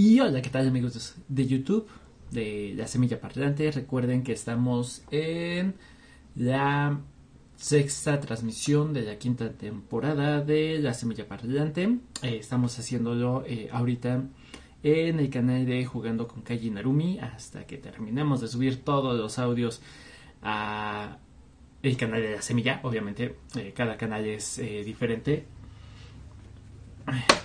Y 0.00 0.20
hola, 0.20 0.40
¿qué 0.42 0.48
tal 0.48 0.68
amigos 0.68 1.16
de 1.26 1.46
YouTube? 1.48 1.88
De 2.30 2.72
La 2.76 2.86
Semilla 2.86 3.20
Parlante. 3.20 3.68
Recuerden 3.72 4.22
que 4.22 4.30
estamos 4.30 5.02
en 5.10 5.74
la 6.36 7.00
sexta 7.56 8.20
transmisión 8.20 8.92
de 8.92 9.02
la 9.02 9.18
quinta 9.18 9.50
temporada 9.54 10.40
de 10.40 10.78
La 10.78 10.94
Semilla 10.94 11.26
Parlante. 11.26 11.98
Eh, 12.22 12.36
estamos 12.36 12.78
haciéndolo 12.78 13.42
eh, 13.44 13.70
ahorita 13.72 14.22
en 14.84 15.18
el 15.18 15.30
canal 15.30 15.66
de 15.66 15.84
Jugando 15.84 16.28
con 16.28 16.42
Kaji 16.42 16.70
Narumi 16.70 17.18
hasta 17.18 17.66
que 17.66 17.76
terminemos 17.76 18.40
de 18.40 18.46
subir 18.46 18.84
todos 18.84 19.18
los 19.18 19.40
audios 19.40 19.82
a 20.42 21.18
el 21.82 21.96
canal 21.96 22.22
de 22.22 22.36
La 22.36 22.42
Semilla. 22.42 22.78
Obviamente, 22.84 23.34
eh, 23.56 23.72
cada 23.74 23.96
canal 23.96 24.24
es 24.26 24.58
diferente 24.58 25.57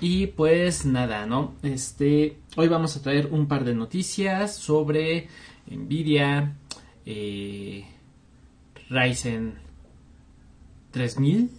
y 0.02 0.28
pues 0.28 0.86
nada, 0.86 1.26
¿no? 1.26 1.56
Este, 1.64 2.38
hoy 2.56 2.68
vamos 2.68 2.96
a 2.96 3.02
traer 3.02 3.28
un 3.32 3.48
par 3.48 3.64
de 3.64 3.74
noticias 3.74 4.56
sobre 4.56 5.28
Nvidia, 5.68 6.56
eh, 7.06 7.86
Ryzen 8.90 9.56
3000, 10.92 11.50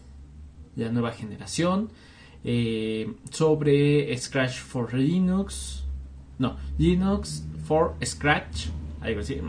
la 0.77 0.91
nueva 0.91 1.13
generación, 1.13 1.91
eh, 2.45 3.13
sobre 3.31 4.17
Scratch 4.19 4.59
for 4.59 4.95
Linux, 4.95 5.85
no, 6.39 6.57
Linux 6.79 7.45
for 7.67 7.95
Scratch, 8.05 8.67
algo 9.01 9.21
así, 9.21 9.41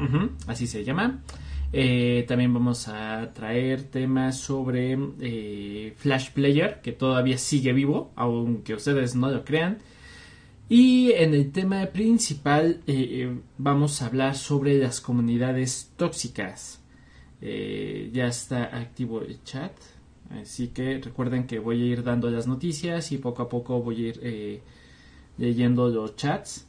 así 0.48 0.68
se 0.68 0.84
llama. 0.84 1.22
Eh, 1.78 2.24
también 2.26 2.54
vamos 2.54 2.88
a 2.88 3.34
traer 3.34 3.84
temas 3.84 4.38
sobre 4.38 4.98
eh, 5.20 5.94
Flash 5.98 6.32
Player, 6.32 6.80
que 6.82 6.94
todavía 6.94 7.38
sigue 7.38 7.74
vivo, 7.74 8.14
aunque 8.16 8.76
ustedes 8.76 9.14
no 9.14 9.30
lo 9.30 9.44
crean. 9.44 9.80
Y 10.70 11.12
en 11.12 11.34
el 11.34 11.52
tema 11.52 11.86
principal 11.88 12.80
eh, 12.88 13.30
vamos 13.58 14.02
a 14.02 14.06
hablar 14.06 14.36
sobre 14.38 14.78
las 14.78 15.02
comunidades 15.02 15.92
tóxicas. 15.98 16.82
ya 17.42 18.28
está 18.28 18.64
activo 18.78 19.22
el 19.22 19.44
chat, 19.44 19.74
así 20.42 20.70
que 20.70 21.02
recuerden 21.04 21.46
que 21.46 21.60
voy 21.60 21.82
a 21.82 21.86
ir 21.88 22.04
dando 22.04 22.30
las 22.32 22.48
noticias 22.48 23.12
y 23.12 23.18
poco 23.18 23.44
a 23.44 23.50
poco 23.50 23.82
voy 23.82 23.98
a 23.98 24.08
ir 24.10 24.62
leyendo 25.38 25.90
los 25.90 26.16
chats. 26.16 26.66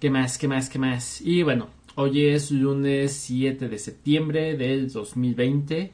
¿Qué 0.00 0.10
más? 0.10 0.38
¿Qué 0.38 0.48
más? 0.48 0.68
¿Qué 0.68 0.78
más? 0.80 1.20
Y 1.20 1.42
bueno, 1.44 1.77
Hoy 2.00 2.26
es 2.26 2.52
lunes 2.52 3.12
7 3.12 3.68
de 3.68 3.76
septiembre 3.76 4.56
del 4.56 4.88
2020. 4.88 5.90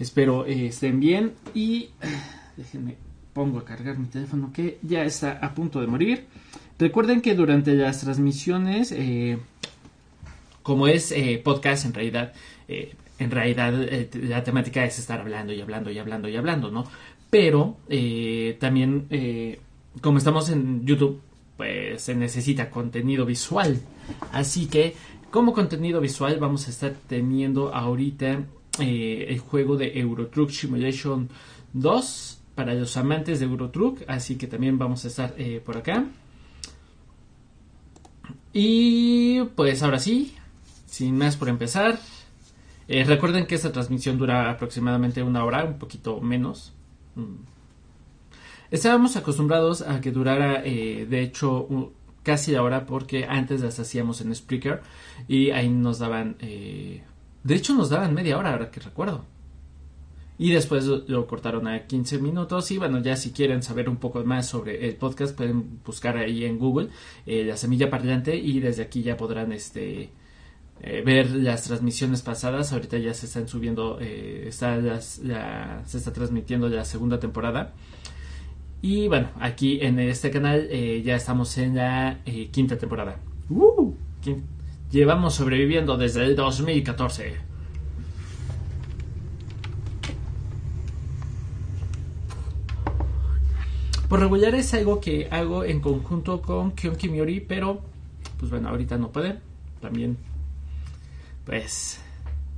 Espero 0.00 0.46
eh, 0.46 0.66
estén 0.66 0.98
bien 0.98 1.34
y 1.54 1.90
déjenme 2.56 2.96
pongo 3.32 3.60
a 3.60 3.64
cargar 3.64 3.96
mi 3.98 4.08
teléfono 4.08 4.52
que 4.52 4.80
ya 4.82 5.04
está 5.04 5.38
a 5.40 5.54
punto 5.54 5.80
de 5.80 5.86
morir. 5.86 6.24
Recuerden 6.76 7.20
que 7.20 7.36
durante 7.36 7.72
las 7.74 8.00
transmisiones, 8.00 8.90
eh, 8.90 9.38
como 10.64 10.88
es 10.88 11.12
eh, 11.12 11.40
podcast 11.44 11.84
en 11.84 11.94
realidad, 11.94 12.32
en 12.66 13.30
realidad 13.30 13.72
la 14.14 14.42
temática 14.42 14.84
es 14.84 14.98
estar 14.98 15.20
hablando 15.20 15.52
y 15.52 15.60
hablando 15.60 15.92
y 15.92 15.98
hablando 16.00 16.28
y 16.28 16.34
hablando, 16.34 16.72
¿no? 16.72 16.84
Pero 17.30 17.78
también, 18.58 19.06
como 20.00 20.18
estamos 20.18 20.50
en 20.50 20.84
YouTube, 20.84 21.20
pues 21.56 22.02
se 22.02 22.14
necesita 22.14 22.70
contenido 22.70 23.26
visual. 23.26 23.80
Así 24.32 24.66
que 24.66 24.94
como 25.30 25.52
contenido 25.52 26.00
visual 26.00 26.38
vamos 26.38 26.66
a 26.66 26.70
estar 26.70 26.94
teniendo 27.08 27.74
ahorita 27.74 28.44
eh, 28.80 29.26
el 29.28 29.38
juego 29.38 29.76
de 29.76 29.98
Euro 29.98 30.28
Truck 30.28 30.50
Simulation 30.50 31.28
2 31.72 32.40
para 32.54 32.74
los 32.74 32.96
amantes 32.96 33.40
de 33.40 33.46
Euro 33.46 33.70
Truck. 33.70 34.02
Así 34.06 34.36
que 34.36 34.46
también 34.46 34.78
vamos 34.78 35.04
a 35.04 35.08
estar 35.08 35.34
eh, 35.38 35.60
por 35.64 35.76
acá. 35.76 36.04
Y 38.52 39.42
pues 39.56 39.82
ahora 39.82 39.98
sí, 39.98 40.34
sin 40.86 41.18
más 41.18 41.36
por 41.36 41.48
empezar. 41.48 41.98
Eh, 42.86 43.02
recuerden 43.04 43.46
que 43.46 43.54
esta 43.54 43.72
transmisión 43.72 44.18
dura 44.18 44.50
aproximadamente 44.50 45.22
una 45.22 45.44
hora, 45.44 45.64
un 45.64 45.78
poquito 45.78 46.20
menos. 46.20 46.72
Estábamos 48.74 49.14
acostumbrados 49.14 49.82
a 49.82 50.00
que 50.00 50.10
durara, 50.10 50.60
eh, 50.64 51.06
de 51.08 51.22
hecho, 51.22 51.92
casi 52.24 52.50
la 52.50 52.60
hora 52.60 52.86
porque 52.86 53.24
antes 53.24 53.60
las 53.60 53.78
hacíamos 53.78 54.20
en 54.20 54.34
Spreaker 54.34 54.82
y 55.28 55.50
ahí 55.50 55.68
nos 55.68 56.00
daban, 56.00 56.34
eh, 56.40 57.04
de 57.44 57.54
hecho 57.54 57.74
nos 57.74 57.90
daban 57.90 58.12
media 58.14 58.36
hora, 58.36 58.50
ahora 58.50 58.72
que 58.72 58.80
recuerdo. 58.80 59.26
Y 60.38 60.50
después 60.50 60.86
lo, 60.86 61.26
cortaron 61.28 61.68
a 61.68 61.86
15 61.86 62.18
minutos. 62.18 62.68
Y 62.72 62.78
bueno, 62.78 63.00
ya 63.00 63.14
si 63.14 63.30
quieren 63.30 63.62
saber 63.62 63.88
un 63.88 63.98
poco 63.98 64.24
más 64.24 64.48
sobre 64.48 64.88
el 64.88 64.96
podcast, 64.96 65.36
pueden 65.36 65.78
buscar 65.84 66.16
ahí 66.16 66.44
en 66.44 66.58
Google 66.58 66.88
eh, 67.26 67.44
la 67.44 67.56
semilla 67.56 67.88
parlante. 67.88 68.34
Y 68.34 68.58
desde 68.58 68.82
aquí 68.82 69.04
ya 69.04 69.16
podrán 69.16 69.52
este, 69.52 70.10
ver 70.82 71.30
las 71.30 71.62
transmisiones 71.62 72.22
pasadas. 72.22 72.72
Ahorita 72.72 72.98
ya 72.98 73.14
se 73.14 73.26
están 73.26 73.46
subiendo, 73.46 74.00
está 74.00 75.00
se 75.00 75.98
está 75.98 76.12
transmitiendo 76.12 76.68
la 76.68 76.84
segunda 76.84 77.20
temporada. 77.20 77.72
Y 78.86 79.08
bueno, 79.08 79.30
aquí 79.40 79.78
en 79.80 79.98
este 79.98 80.30
canal 80.30 80.68
eh, 80.70 81.00
ya 81.02 81.16
estamos 81.16 81.56
en 81.56 81.76
la 81.76 82.20
eh, 82.26 82.50
quinta 82.52 82.76
temporada. 82.76 83.16
Uh, 83.48 83.94
llevamos 84.90 85.36
sobreviviendo 85.36 85.96
desde 85.96 86.22
el 86.22 86.36
2014. 86.36 87.34
Por 94.06 94.20
regular 94.20 94.54
es 94.54 94.74
algo 94.74 95.00
que 95.00 95.28
hago 95.30 95.64
en 95.64 95.80
conjunto 95.80 96.42
con 96.42 96.72
Kion 96.72 96.96
Kimiori, 96.96 97.40
pero 97.40 97.80
pues 98.38 98.50
bueno, 98.50 98.68
ahorita 98.68 98.98
no 98.98 99.10
puede. 99.10 99.38
También 99.80 100.18
pues 101.46 102.02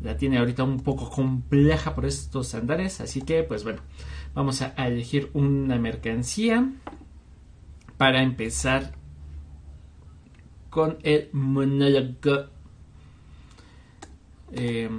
la 0.03 0.17
tiene 0.17 0.39
ahorita 0.39 0.65
un 0.65 0.81
poco 0.81 1.09
compleja 1.09 1.95
por 1.95 2.05
estos 2.05 2.53
andares, 2.57 3.01
así 3.01 3.23
que 3.23 3.45
pues 3.45 3.63
bueno, 3.63 3.79
Vamos 4.37 4.61
a 4.61 4.75
elegir 4.87 5.31
una 5.33 5.79
mercancía 5.79 6.71
para 7.97 8.23
empezar 8.23 8.93
con 10.69 10.99
el 11.05 11.31
monólogo. 11.33 12.51
Eh, 14.53 14.91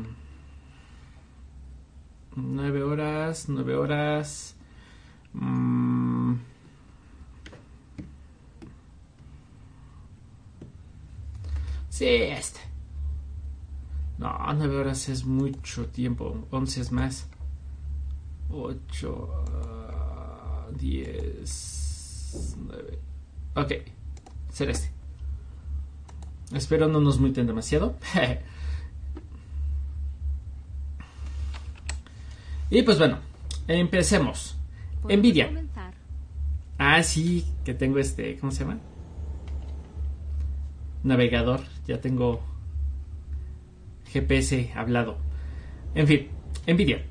nueve 2.35 2.81
horas, 2.81 3.45
nueve 3.47 3.75
horas. 3.75 4.55
Mm. 5.33 6.37
Sí, 11.89 12.07
este. 12.07 12.59
No, 14.17 14.35
nueve 14.55 14.77
horas 14.77 15.09
es 15.09 15.25
mucho 15.25 15.85
tiempo. 15.89 16.47
Once 16.49 16.81
es 16.81 16.91
más. 16.91 17.29
8, 18.49 19.45
10, 20.77 22.55
9. 22.67 22.99
Ok, 23.55 23.71
será 24.49 24.71
este. 24.71 24.91
Espero 26.53 26.87
no 26.87 27.01
nos 27.01 27.19
muten 27.19 27.45
demasiado. 27.47 27.97
y 32.69 32.81
pues 32.83 32.97
bueno, 32.97 33.19
empecemos. 33.67 34.57
Nvidia. 35.03 35.51
Ah, 36.77 37.01
sí, 37.03 37.45
que 37.65 37.73
tengo 37.73 37.97
este, 37.99 38.37
¿cómo 38.37 38.51
se 38.51 38.59
llama? 38.63 38.79
Navegador, 41.03 41.61
ya 41.85 41.99
tengo 41.99 42.41
GPS 44.11 44.71
hablado. 44.75 45.17
En 45.95 46.07
fin, 46.07 46.27
Nvidia. 46.67 47.03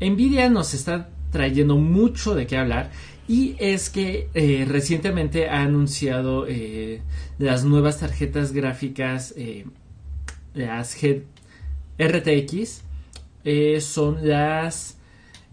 Nvidia 0.00 0.48
nos 0.48 0.74
está 0.74 1.08
trayendo 1.30 1.76
mucho 1.76 2.34
de 2.34 2.46
qué 2.46 2.56
hablar 2.56 2.90
y 3.28 3.54
es 3.58 3.90
que 3.90 4.28
eh, 4.34 4.66
recientemente 4.68 5.48
ha 5.48 5.60
anunciado 5.62 6.46
eh, 6.48 7.02
las 7.38 7.64
nuevas 7.64 8.00
tarjetas 8.00 8.52
gráficas, 8.52 9.34
eh, 9.36 9.66
las 10.54 10.96
RTX, 11.98 12.82
son 13.80 14.28
las 14.28 14.96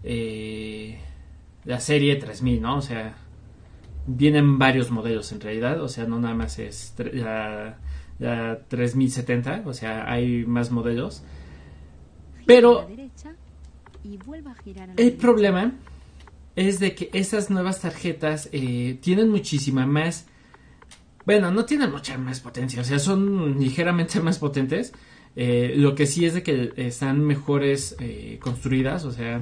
la 0.02 1.80
serie 1.80 2.16
3000, 2.16 2.62
¿no? 2.62 2.78
O 2.78 2.82
sea, 2.82 3.14
vienen 4.06 4.58
varios 4.58 4.90
modelos 4.90 5.30
en 5.32 5.40
realidad, 5.40 5.80
o 5.82 5.88
sea, 5.88 6.06
no 6.06 6.18
nada 6.18 6.34
más 6.34 6.58
es 6.58 6.94
la, 7.12 7.78
la 8.18 8.58
3070, 8.68 9.62
o 9.66 9.74
sea, 9.74 10.10
hay 10.10 10.44
más 10.46 10.70
modelos. 10.70 11.22
Pero 12.46 12.88
el 14.96 15.12
problema 15.14 15.72
es 16.56 16.80
de 16.80 16.94
que 16.94 17.10
esas 17.12 17.50
nuevas 17.50 17.80
tarjetas 17.80 18.48
eh, 18.52 18.98
tienen 19.00 19.30
muchísima 19.30 19.86
más... 19.86 20.26
Bueno, 21.24 21.50
no 21.50 21.64
tienen 21.64 21.90
mucha 21.90 22.16
más 22.16 22.40
potencia, 22.40 22.80
o 22.80 22.84
sea, 22.84 22.98
son 22.98 23.60
ligeramente 23.60 24.20
más 24.22 24.38
potentes. 24.38 24.92
Eh, 25.36 25.74
lo 25.76 25.94
que 25.94 26.06
sí 26.06 26.24
es 26.24 26.34
de 26.34 26.42
que 26.42 26.72
están 26.76 27.20
mejores 27.20 27.94
eh, 28.00 28.38
construidas, 28.40 29.04
o 29.04 29.12
sea... 29.12 29.38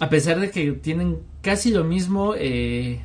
a 0.00 0.08
pesar 0.08 0.40
de 0.40 0.50
que 0.50 0.72
tienen 0.72 1.18
casi 1.42 1.70
lo 1.70 1.84
mismo, 1.84 2.34
eh, 2.36 3.00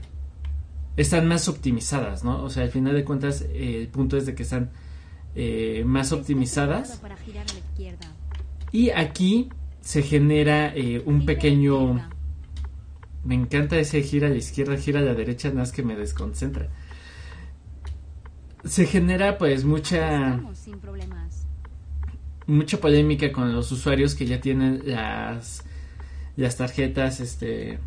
están 0.98 1.28
más 1.28 1.48
optimizadas, 1.50 2.24
¿no? 2.24 2.42
O 2.44 2.50
sea, 2.50 2.64
al 2.64 2.70
final 2.70 2.96
de 2.96 3.04
cuentas, 3.04 3.42
eh, 3.42 3.82
el 3.82 3.88
punto 3.90 4.18
es 4.18 4.26
de 4.26 4.34
que 4.34 4.44
están 4.44 4.72
eh, 5.36 5.84
más 5.86 6.14
optimizadas. 6.14 7.02
Y 8.72 8.90
aquí 8.92 9.50
se 9.86 10.02
genera 10.02 10.74
un 11.06 11.26
pequeño... 11.26 12.10
Me 13.24 13.36
encanta 13.36 13.78
ese 13.78 14.02
gira 14.02 14.28
a 14.28 14.32
la 14.32 14.38
izquierda, 14.38 14.78
gira 14.78 15.00
a 15.00 15.04
la 15.04 15.14
derecha, 15.14 15.50
nada 15.50 15.62
más 15.62 15.72
que 15.72 15.84
me 15.84 15.96
desconcentra. 15.96 16.70
Se 18.64 18.88
genera 18.88 19.38
pues 19.38 19.64
mucha... 19.64 20.42
Mucha 22.48 22.78
polémica 22.80 23.32
con 23.32 23.54
los 23.54 23.72
usuarios 23.72 24.16
que 24.16 24.26
ya 24.26 24.42
tienen 24.42 24.82
las 24.86 25.64
las 26.36 26.58
tarjetas 26.58 27.20
este 27.20 27.80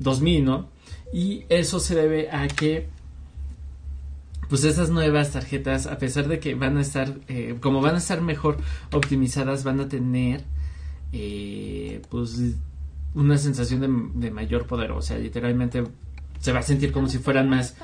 2000, 0.00 0.44
¿no? 0.44 0.68
Y 1.12 1.44
eso 1.48 1.78
se 1.78 1.94
debe 1.94 2.30
a 2.30 2.48
que 2.48 2.88
pues 4.48 4.64
esas 4.64 4.90
nuevas 4.90 5.30
tarjetas, 5.30 5.86
a 5.86 5.98
pesar 5.98 6.26
de 6.26 6.40
que 6.40 6.56
van 6.56 6.76
a 6.76 6.80
estar, 6.80 7.14
eh, 7.28 7.56
como 7.60 7.80
van 7.80 7.94
a 7.94 7.98
estar 7.98 8.20
mejor 8.20 8.58
optimizadas, 8.92 9.62
van 9.62 9.78
a 9.78 9.88
tener 9.88 10.44
eh, 11.12 12.02
pues 12.08 12.40
una 13.14 13.38
sensación 13.38 14.20
de, 14.20 14.30
mayor 14.30 14.66
poder, 14.66 14.92
o 14.92 15.02
sea, 15.02 15.18
literalmente 15.18 15.84
se 16.38 16.52
va 16.52 16.60
a 16.60 16.62
sentir 16.62 16.92
como 16.92 17.08
si 17.08 17.18
fueran 17.18 17.48
más, 17.48 17.76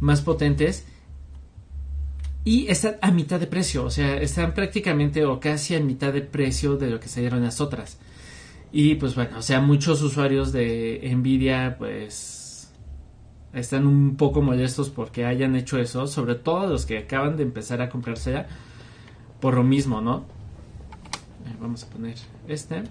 más 0.00 0.20
potentes 0.20 0.84
y 2.44 2.66
están 2.66 2.96
a 3.00 3.10
mitad 3.10 3.40
de 3.40 3.46
precio, 3.46 3.84
o 3.84 3.90
sea, 3.90 4.16
están 4.18 4.52
prácticamente 4.52 5.24
o 5.24 5.40
casi 5.40 5.74
a 5.74 5.80
mitad 5.80 6.12
de 6.12 6.20
precio 6.20 6.76
de 6.76 6.90
lo 6.90 7.00
que 7.00 7.08
salieron 7.08 7.42
las 7.42 7.60
otras. 7.60 7.98
Y 8.70 8.96
pues 8.96 9.14
bueno, 9.14 9.38
o 9.38 9.42
sea, 9.42 9.60
muchos 9.60 10.02
usuarios 10.02 10.52
de 10.52 11.10
Nvidia 11.16 11.76
pues 11.78 12.70
están 13.54 13.86
un 13.86 14.16
poco 14.16 14.42
molestos 14.42 14.90
porque 14.90 15.24
hayan 15.24 15.54
hecho 15.56 15.78
eso, 15.78 16.06
sobre 16.06 16.34
todo 16.34 16.66
los 16.66 16.84
que 16.84 16.98
acaban 16.98 17.36
de 17.36 17.44
empezar 17.44 17.80
a 17.80 17.88
comprársela 17.88 18.46
por 19.40 19.54
lo 19.54 19.62
mismo, 19.62 20.00
¿no? 20.00 20.26
Eh, 21.46 21.56
vamos 21.60 21.84
a 21.84 21.90
poner 21.90 22.16
este. 22.48 22.82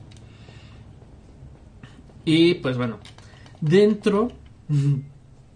Y 2.25 2.55
pues 2.55 2.77
bueno, 2.77 2.99
dentro 3.61 4.31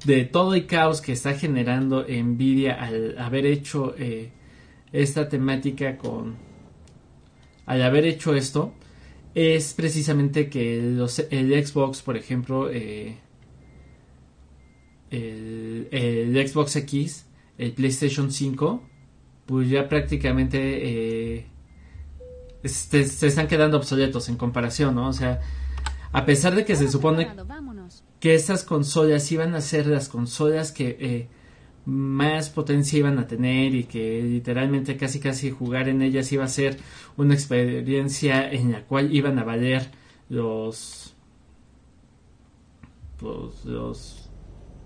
de 0.05 0.25
todo 0.25 0.53
el 0.53 0.65
caos 0.65 1.01
que 1.01 1.13
está 1.13 1.33
generando 1.33 2.05
Nvidia 2.07 2.73
al 2.73 3.17
haber 3.17 3.45
hecho 3.45 3.95
eh, 3.97 4.31
esta 4.91 5.27
temática 5.29 5.97
con... 5.97 6.35
Al 7.65 7.81
haber 7.81 8.05
hecho 8.05 8.33
esto, 8.33 8.73
es 9.35 9.73
precisamente 9.73 10.49
que 10.49 10.77
el 10.77 11.65
Xbox, 11.65 12.01
por 12.01 12.15
ejemplo, 12.15 12.69
eh, 12.71 13.17
el, 15.11 16.47
Xbox 16.47 16.77
X, 16.77 17.25
el 17.57 17.73
PlayStation 17.73 18.31
5, 18.31 18.83
pues 19.45 19.69
ya 19.69 19.89
prácticamente 19.89 21.45
se, 22.67 23.01
están 23.01 23.47
quedando 23.47 23.77
obsoletos 23.77 24.29
en 24.29 24.37
comparación, 24.37 24.95
¿no? 24.95 25.09
O 25.09 25.13
sea, 25.13 25.41
a 26.11 26.25
pesar 26.25 26.55
de 26.55 26.65
que 26.65 26.75
se 26.75 26.89
supone 26.89 27.29
que 28.19 28.35
estas 28.35 28.63
consolas 28.63 29.31
iban 29.31 29.55
a 29.55 29.61
ser 29.61 29.87
las 29.87 30.09
consolas 30.09 30.71
que 30.71 30.97
eh, 30.99 31.27
más 31.85 32.49
potencia 32.49 32.99
iban 32.99 33.17
a 33.17 33.27
tener 33.27 33.73
y 33.73 33.85
que 33.85 34.21
literalmente 34.21 34.97
casi 34.97 35.19
casi 35.19 35.51
jugar 35.51 35.87
en 35.87 36.01
ellas 36.01 36.31
iba 36.33 36.43
a 36.43 36.49
ser 36.49 36.77
una 37.15 37.33
experiencia 37.33 38.51
en 38.51 38.73
la 38.73 38.85
cual 38.85 39.15
iban 39.15 39.39
a 39.39 39.45
valer 39.45 39.89
los 40.27 41.15
pues, 43.17 43.63
los 43.63 44.29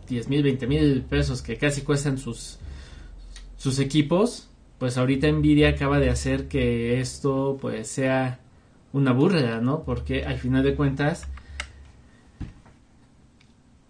10 0.07 0.29
mil, 0.29 0.43
20 0.43 0.67
mil 0.67 1.01
pesos 1.01 1.41
que 1.41 1.57
casi 1.57 1.81
cuestan 1.81 2.19
sus 2.19 2.59
sus 3.57 3.79
equipos 3.79 4.50
pues 4.81 4.97
ahorita 4.97 5.31
Nvidia 5.31 5.69
acaba 5.69 5.99
de 5.99 6.09
hacer 6.09 6.47
que 6.47 6.99
esto 6.99 7.59
pues 7.61 7.87
sea 7.87 8.39
una 8.93 9.11
burla, 9.11 9.61
¿no? 9.61 9.83
Porque 9.83 10.25
al 10.25 10.39
final 10.39 10.63
de 10.63 10.73
cuentas 10.73 11.27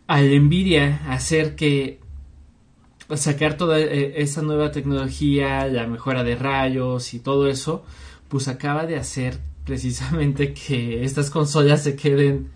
al 0.06 0.38
Nvidia 0.38 1.00
hacer 1.08 1.56
que 1.56 2.02
sacar 3.16 3.56
toda 3.56 3.80
eh, 3.80 4.22
esa 4.22 4.42
nueva 4.42 4.74
tecnología, 4.74 5.66
la 5.68 5.88
mejora 5.88 6.26
de 6.26 6.36
rayos 6.36 7.14
y 7.14 7.20
todo 7.20 7.48
eso, 7.48 7.86
pues 8.28 8.50
acaba 8.50 8.86
de 8.86 8.98
hacer 8.98 9.40
precisamente 9.64 10.54
que 10.68 11.06
estas 11.06 11.30
consolas 11.30 11.84
se 11.84 11.96
queden 11.96 12.50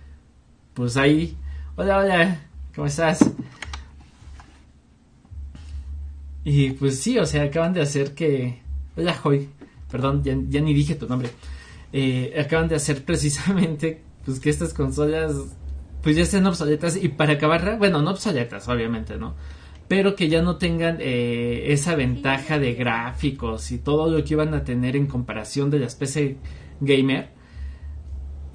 pues 0.73 0.97
ahí. 0.97 1.37
Hola, 1.77 1.99
hola, 1.99 2.41
¿cómo 2.75 2.87
estás? 2.87 3.19
Y 6.45 6.71
pues 6.71 7.01
sí, 7.01 7.19
o 7.19 7.25
sea, 7.25 7.43
acaban 7.43 7.73
de 7.73 7.81
hacer 7.81 8.13
que... 8.13 8.61
Hola, 8.95 9.13
Joy, 9.21 9.49
perdón, 9.91 10.23
ya, 10.23 10.61
ni 10.61 10.73
dije 10.73 10.95
tu 10.95 11.09
nombre. 11.09 11.29
Eh, 11.91 12.33
acaban 12.39 12.69
de 12.69 12.75
hacer 12.75 13.03
precisamente 13.05 14.01
pues 14.23 14.39
que 14.39 14.49
estas 14.49 14.73
consolas 14.73 15.33
pues 16.01 16.15
ya 16.15 16.23
estén 16.23 16.45
obsoletas 16.45 16.95
y 16.95 17.09
para 17.09 17.33
acabar, 17.33 17.77
bueno, 17.77 18.01
no 18.01 18.11
obsoletas, 18.11 18.67
obviamente, 18.69 19.17
¿no? 19.17 19.35
pero 19.87 20.15
que 20.15 20.29
ya 20.29 20.41
no 20.41 20.57
tengan 20.57 20.97
eh, 20.99 21.71
esa 21.71 21.95
ventaja 21.95 22.57
de 22.57 22.73
gráficos 22.73 23.71
y 23.71 23.77
todo 23.77 24.09
lo 24.09 24.23
que 24.23 24.33
iban 24.33 24.53
a 24.53 24.63
tener 24.63 24.95
en 24.95 25.05
comparación 25.07 25.69
de 25.69 25.79
las 25.79 25.95
PC 25.95 26.37
gamer. 26.79 27.29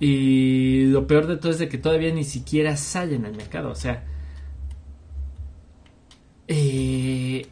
Y 0.01 0.87
lo 0.87 1.07
peor 1.07 1.27
de 1.27 1.37
todo 1.37 1.53
es 1.53 1.59
de 1.59 1.69
que 1.69 1.79
todavía 1.79 2.13
ni 2.13 2.25
siquiera 2.25 2.77
salen 2.77 3.27
al 3.27 3.37
mercado. 3.37 3.71
O 3.71 3.75
sea, 3.75 4.05
eh, 6.49 7.47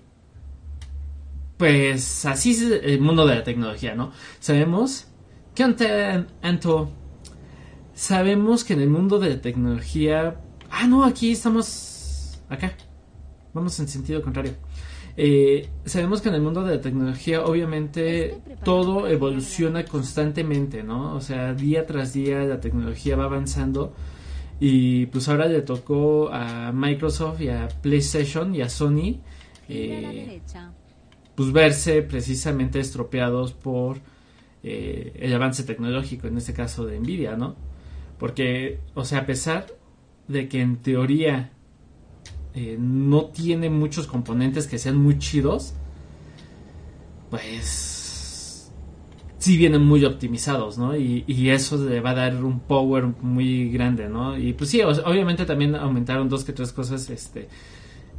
pues 1.59 2.25
así 2.25 2.53
es 2.53 2.63
el 2.63 3.01
mundo 3.01 3.27
de 3.27 3.35
la 3.35 3.45
tecnología, 3.45 3.95
¿no? 3.95 4.13
Sabemos 4.41 5.09
que 5.55 5.65
Anto, 6.43 6.91
sabemos 7.95 8.65
que 8.65 8.73
en 8.73 8.81
el 8.81 8.89
mundo 8.89 9.19
de 9.19 9.31
la 9.31 9.41
tecnología, 9.41 10.41
ah, 10.71 10.87
no, 10.87 11.05
aquí 11.05 11.33
estamos 11.33 12.41
acá 12.49 12.73
vamos 13.53 13.79
en 13.81 13.89
sentido 13.89 14.23
contrario. 14.23 14.53
Eh, 15.17 15.69
sabemos 15.85 16.23
que 16.23 16.29
en 16.29 16.37
el 16.37 16.43
mundo 16.43 16.63
de 16.63 16.77
la 16.77 16.81
tecnología 16.81 17.45
obviamente 17.45 18.41
todo 18.63 19.09
evoluciona 19.09 19.85
constantemente, 19.85 20.85
¿no? 20.85 21.17
O 21.17 21.21
sea, 21.21 21.55
día 21.55 21.87
tras 21.87 22.13
día 22.13 22.45
la 22.45 22.61
tecnología 22.61 23.17
va 23.17 23.25
avanzando 23.25 23.95
y 24.61 25.07
pues 25.07 25.29
ahora 25.29 25.47
le 25.47 25.63
tocó 25.63 26.31
a 26.33 26.71
Microsoft 26.73 27.41
y 27.41 27.49
a 27.49 27.69
PlayStation 27.83 28.55
y 28.55 28.63
a 28.63 28.69
Sony 28.69 29.21
eh, 29.69 30.41
pues 31.39 31.53
verse 31.53 32.03
precisamente 32.03 32.81
estropeados 32.81 33.53
por 33.53 33.99
eh, 34.65 35.13
el 35.21 35.33
avance 35.33 35.63
tecnológico, 35.63 36.27
en 36.27 36.37
este 36.37 36.53
caso 36.53 36.85
de 36.85 36.99
Nvidia, 36.99 37.37
¿no? 37.37 37.55
Porque, 38.19 38.81
o 38.95 39.05
sea, 39.05 39.21
a 39.21 39.27
pesar 39.27 39.69
de 40.27 40.49
que 40.49 40.61
en 40.61 40.79
teoría 40.79 41.53
eh, 42.57 42.77
no 42.77 43.27
tiene 43.27 43.71
muchos 43.71 44.09
componentes 44.09 44.67
que 44.67 44.79
sean 44.79 44.97
muy 44.97 45.21
chidos, 45.21 45.75
pues 47.31 48.73
sí 49.39 49.57
vienen 49.57 49.85
muy 49.85 50.05
optimizados, 50.05 50.77
¿no? 50.77 50.97
Y, 50.97 51.51
eso 51.51 51.77
le 51.77 52.01
va 52.01 52.11
a 52.11 52.15
dar 52.15 52.45
un 52.45 52.59
power 52.59 53.05
muy 53.21 53.71
grande, 53.71 54.09
¿no? 54.09 54.37
Y 54.37 54.55
pues 54.55 54.71
sí, 54.71 54.81
obviamente 54.83 55.47
también 55.47 55.77
aumentaron 55.77 56.29
dos 56.29 56.43
que 56.43 56.53
tres 56.53 56.73
cosas, 56.73 57.09
este, 57.11 57.49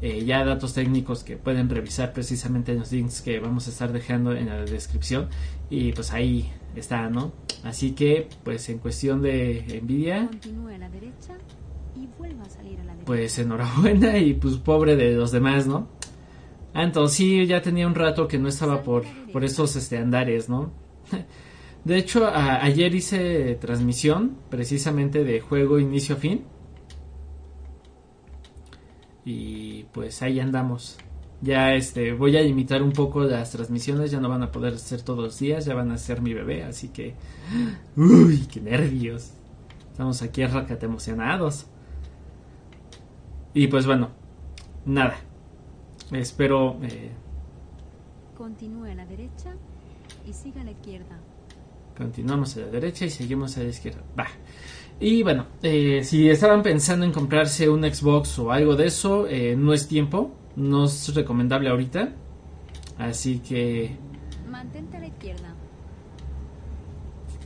eh, 0.02 0.24
ya 0.26 0.46
datos 0.46 0.74
técnicos 0.74 1.24
que 1.24 1.38
pueden 1.38 1.70
revisar 1.70 2.14
precisamente 2.14 2.72
en 2.72 2.80
los 2.80 2.92
links 2.92 3.22
que 3.22 3.40
vamos 3.40 3.68
a 3.68 3.72
estar 3.72 3.92
dejando 3.92 4.34
en 4.34 4.48
la 4.48 4.64
descripción 4.66 5.28
y 5.70 5.92
pues 5.92 6.12
ahí 6.12 6.52
está, 6.76 7.10
¿no? 7.10 7.34
Así 7.64 7.92
que 7.92 8.28
pues 8.44 8.70
en 8.70 8.80
cuestión 8.80 9.22
de 9.22 9.82
Nvidia 9.84 10.30
pues 13.06 13.40
enhorabuena 13.40 14.18
y 14.18 14.34
pues 14.34 14.56
pobre 14.58 14.96
de 14.96 15.14
los 15.14 15.32
demás, 15.32 15.68
¿no? 15.68 15.88
Ah, 16.74 16.84
entonces 16.84 17.18
sí, 17.18 17.46
ya 17.48 17.62
tenía 17.62 17.88
un 17.88 17.96
rato 17.96 18.28
que 18.28 18.38
no 18.38 18.48
estaba 18.48 18.84
por, 18.84 19.04
por 19.34 19.44
estos 19.44 19.76
este, 19.76 19.98
andares, 19.98 20.50
¿no? 20.50 20.72
De 21.84 21.98
hecho, 21.98 22.30
ayer 22.32 22.94
hice 22.94 23.56
transmisión 23.56 24.36
precisamente 24.50 25.24
de 25.24 25.40
juego 25.40 25.80
inicio 25.80 26.16
a 26.16 26.20
fin. 26.20 26.44
Y 29.32 29.84
pues 29.92 30.24
ahí 30.24 30.40
andamos. 30.40 30.98
Ya 31.40 31.76
este 31.76 32.14
voy 32.14 32.36
a 32.36 32.42
limitar 32.42 32.82
un 32.82 32.92
poco 32.92 33.24
las 33.24 33.52
transmisiones, 33.52 34.10
ya 34.10 34.20
no 34.20 34.28
van 34.28 34.42
a 34.42 34.52
poder 34.52 34.80
ser 34.80 35.04
todos 35.04 35.24
los 35.24 35.38
días, 35.38 35.66
ya 35.66 35.76
van 35.76 35.92
a 35.92 36.00
ser 36.00 36.20
mi 36.20 36.34
bebé, 36.34 36.64
así 36.64 36.88
que 36.88 37.14
uy, 37.96 38.48
qué 38.52 38.60
nervios. 38.60 39.34
Estamos 39.92 40.24
aquí 40.24 40.44
racate 40.44 40.88
emocionados. 40.88 41.68
Y 43.54 43.68
pues 43.68 43.86
bueno, 43.86 44.10
nada. 44.88 45.18
Espero... 46.12 46.80
Eh, 46.82 47.12
Continúe 48.36 48.86
a 48.86 48.96
la 48.96 49.06
derecha 49.06 49.54
y 50.26 50.34
siga 50.34 50.62
a 50.62 50.64
la 50.64 50.72
izquierda. 50.72 51.20
Continuamos 51.96 52.58
a 52.58 52.62
la 52.62 52.68
derecha 52.68 53.06
y 53.06 53.12
seguimos 53.12 53.56
a 53.58 53.62
la 53.62 53.70
izquierda. 53.70 54.02
Va. 54.18 54.26
Y 55.00 55.24
bueno, 55.24 55.46
eh, 55.64 56.02
si 56.04 56.30
estaban 56.30 56.62
pensando 56.62 57.06
en 57.06 57.12
comprarse 57.14 57.70
un 57.70 57.84
Xbox 57.84 58.38
o 58.40 58.52
algo 58.52 58.76
de 58.76 58.88
eso, 58.88 59.28
eh, 59.28 59.56
no 59.58 59.74
es 59.74 59.88
tiempo, 59.88 60.36
no 60.56 60.86
es 60.86 61.14
recomendable 61.16 61.70
ahorita. 61.70 62.10
Así 62.98 63.40
que... 63.40 63.96
Mantente 64.50 64.98
a 64.98 65.00
la 65.00 65.08
izquierda. 65.08 65.56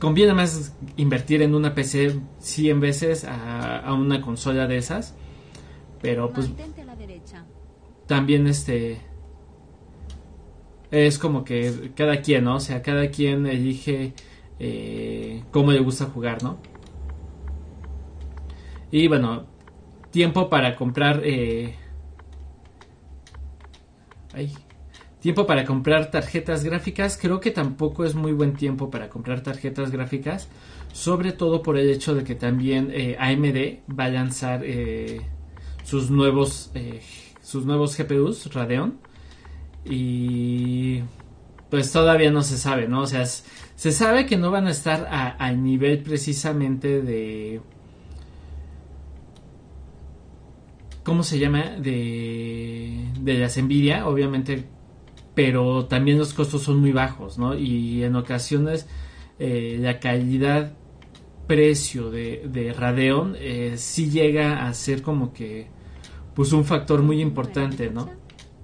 Conviene 0.00 0.34
más 0.34 0.74
invertir 0.96 1.42
en 1.42 1.54
una 1.54 1.74
PC 1.74 2.18
100 2.40 2.80
veces 2.80 3.24
a, 3.24 3.78
a 3.78 3.94
una 3.94 4.20
consola 4.20 4.66
de 4.66 4.78
esas. 4.78 5.14
Pero 6.02 6.30
pues 6.32 6.48
Mantente 6.48 6.82
a 6.82 6.84
la 6.84 6.96
derecha. 6.96 7.44
también 8.06 8.46
este 8.46 9.00
es 10.90 11.18
como 11.18 11.44
que 11.44 11.92
cada 11.96 12.20
quien, 12.20 12.44
¿no? 12.44 12.56
O 12.56 12.60
sea, 12.60 12.82
cada 12.82 13.08
quien 13.10 13.46
elige 13.46 14.12
eh, 14.58 15.42
cómo 15.50 15.72
le 15.72 15.80
gusta 15.80 16.06
jugar, 16.06 16.42
¿no? 16.42 16.58
Y 18.90 19.08
bueno, 19.08 19.46
tiempo 20.10 20.48
para 20.48 20.76
comprar 20.76 21.20
eh, 21.24 21.74
ay, 24.34 24.52
tiempo 25.24 25.46
para 25.46 25.64
comprar 25.64 26.10
tarjetas 26.10 26.64
gráficas. 26.64 27.16
Creo 27.20 27.40
que 27.40 27.50
tampoco 27.50 28.04
es 28.04 28.14
muy 28.14 28.32
buen 28.32 28.54
tiempo 28.54 28.90
para 28.90 29.08
comprar 29.08 29.40
tarjetas 29.42 29.90
gráficas, 29.90 30.48
sobre 30.92 31.32
todo 31.32 31.62
por 31.62 31.78
el 31.78 31.88
hecho 31.88 32.14
de 32.14 32.24
que 32.24 32.34
también 32.34 32.90
eh, 32.92 33.16
AMD 33.18 33.96
va 33.98 34.04
a 34.04 34.08
lanzar 34.10 34.60
eh, 34.64 35.22
sus 35.82 36.10
nuevos 36.10 36.70
eh, 36.74 37.00
sus 37.40 37.64
nuevos 37.64 37.96
GPUs 37.96 38.52
Radeon 38.52 38.98
y 39.84 41.00
pues 41.70 41.90
todavía 41.90 42.30
no 42.30 42.42
se 42.42 42.58
sabe, 42.58 42.86
¿no? 42.86 43.00
O 43.00 43.06
sea, 43.06 43.24
se 43.24 43.92
sabe 43.92 44.26
que 44.26 44.36
no 44.36 44.50
van 44.50 44.66
a 44.66 44.70
estar 44.70 45.08
al 45.38 45.62
nivel 45.62 46.02
precisamente 46.02 47.02
de 47.02 47.62
¿cómo 51.04 51.22
se 51.22 51.38
llama? 51.38 51.62
de 51.78 53.08
de 53.20 53.34
las 53.38 53.56
Nvidia, 53.62 54.06
obviamente, 54.08 54.64
pero 55.34 55.86
también 55.86 56.18
los 56.18 56.34
costos 56.34 56.62
son 56.62 56.78
muy 56.80 56.92
bajos, 56.92 57.38
¿no? 57.38 57.54
Y 57.56 58.02
en 58.04 58.16
ocasiones 58.16 58.86
eh, 59.38 59.76
la 59.80 60.00
calidad 60.00 60.72
precio 61.46 62.10
de, 62.10 62.42
de 62.48 62.72
Radeon 62.72 63.36
eh, 63.38 63.74
sí 63.76 64.10
llega 64.10 64.66
a 64.66 64.74
ser 64.74 65.02
como 65.02 65.32
que 65.32 65.68
pues 66.34 66.52
un 66.52 66.64
factor 66.64 67.02
muy 67.02 67.20
importante, 67.20 67.90
¿no? 67.90 68.10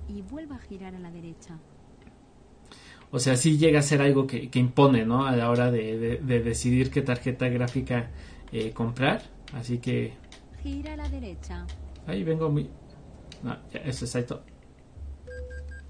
Y 0.09 0.23
vuelva 0.23 0.56
a 0.56 0.59
girar 0.61 0.94
a 0.94 0.99
la 0.99 1.11
derecha. 1.11 1.59
O 3.12 3.18
sea, 3.18 3.37
sí 3.37 3.59
llega 3.59 3.80
a 3.80 3.82
ser 3.82 4.02
algo 4.02 4.26
que, 4.26 4.50
que 4.50 4.59
impone, 4.59 5.04
¿no? 5.04 5.26
A 5.26 5.37
la 5.37 5.50
hora 5.50 5.70
de, 5.70 5.99
de- 5.99 6.16
de 6.18 6.40
decidir 6.40 6.90
qué 6.90 7.02
tarjeta 7.02 7.49
gráfica 7.49 8.11
eh, 8.52 8.70
comprar. 8.73 9.23
Así 9.52 9.78
que 9.78 10.12
Gira 10.62 10.92
a 10.94 10.97
la 10.97 11.09
derecha. 11.09 11.66
Ahí 12.07 12.25
vengo 12.25 12.50
muy... 12.50 12.69
No, 13.42 13.57
ya, 13.73 13.80
eso 13.80 14.04
es 14.04 14.26
todo. 14.26 14.42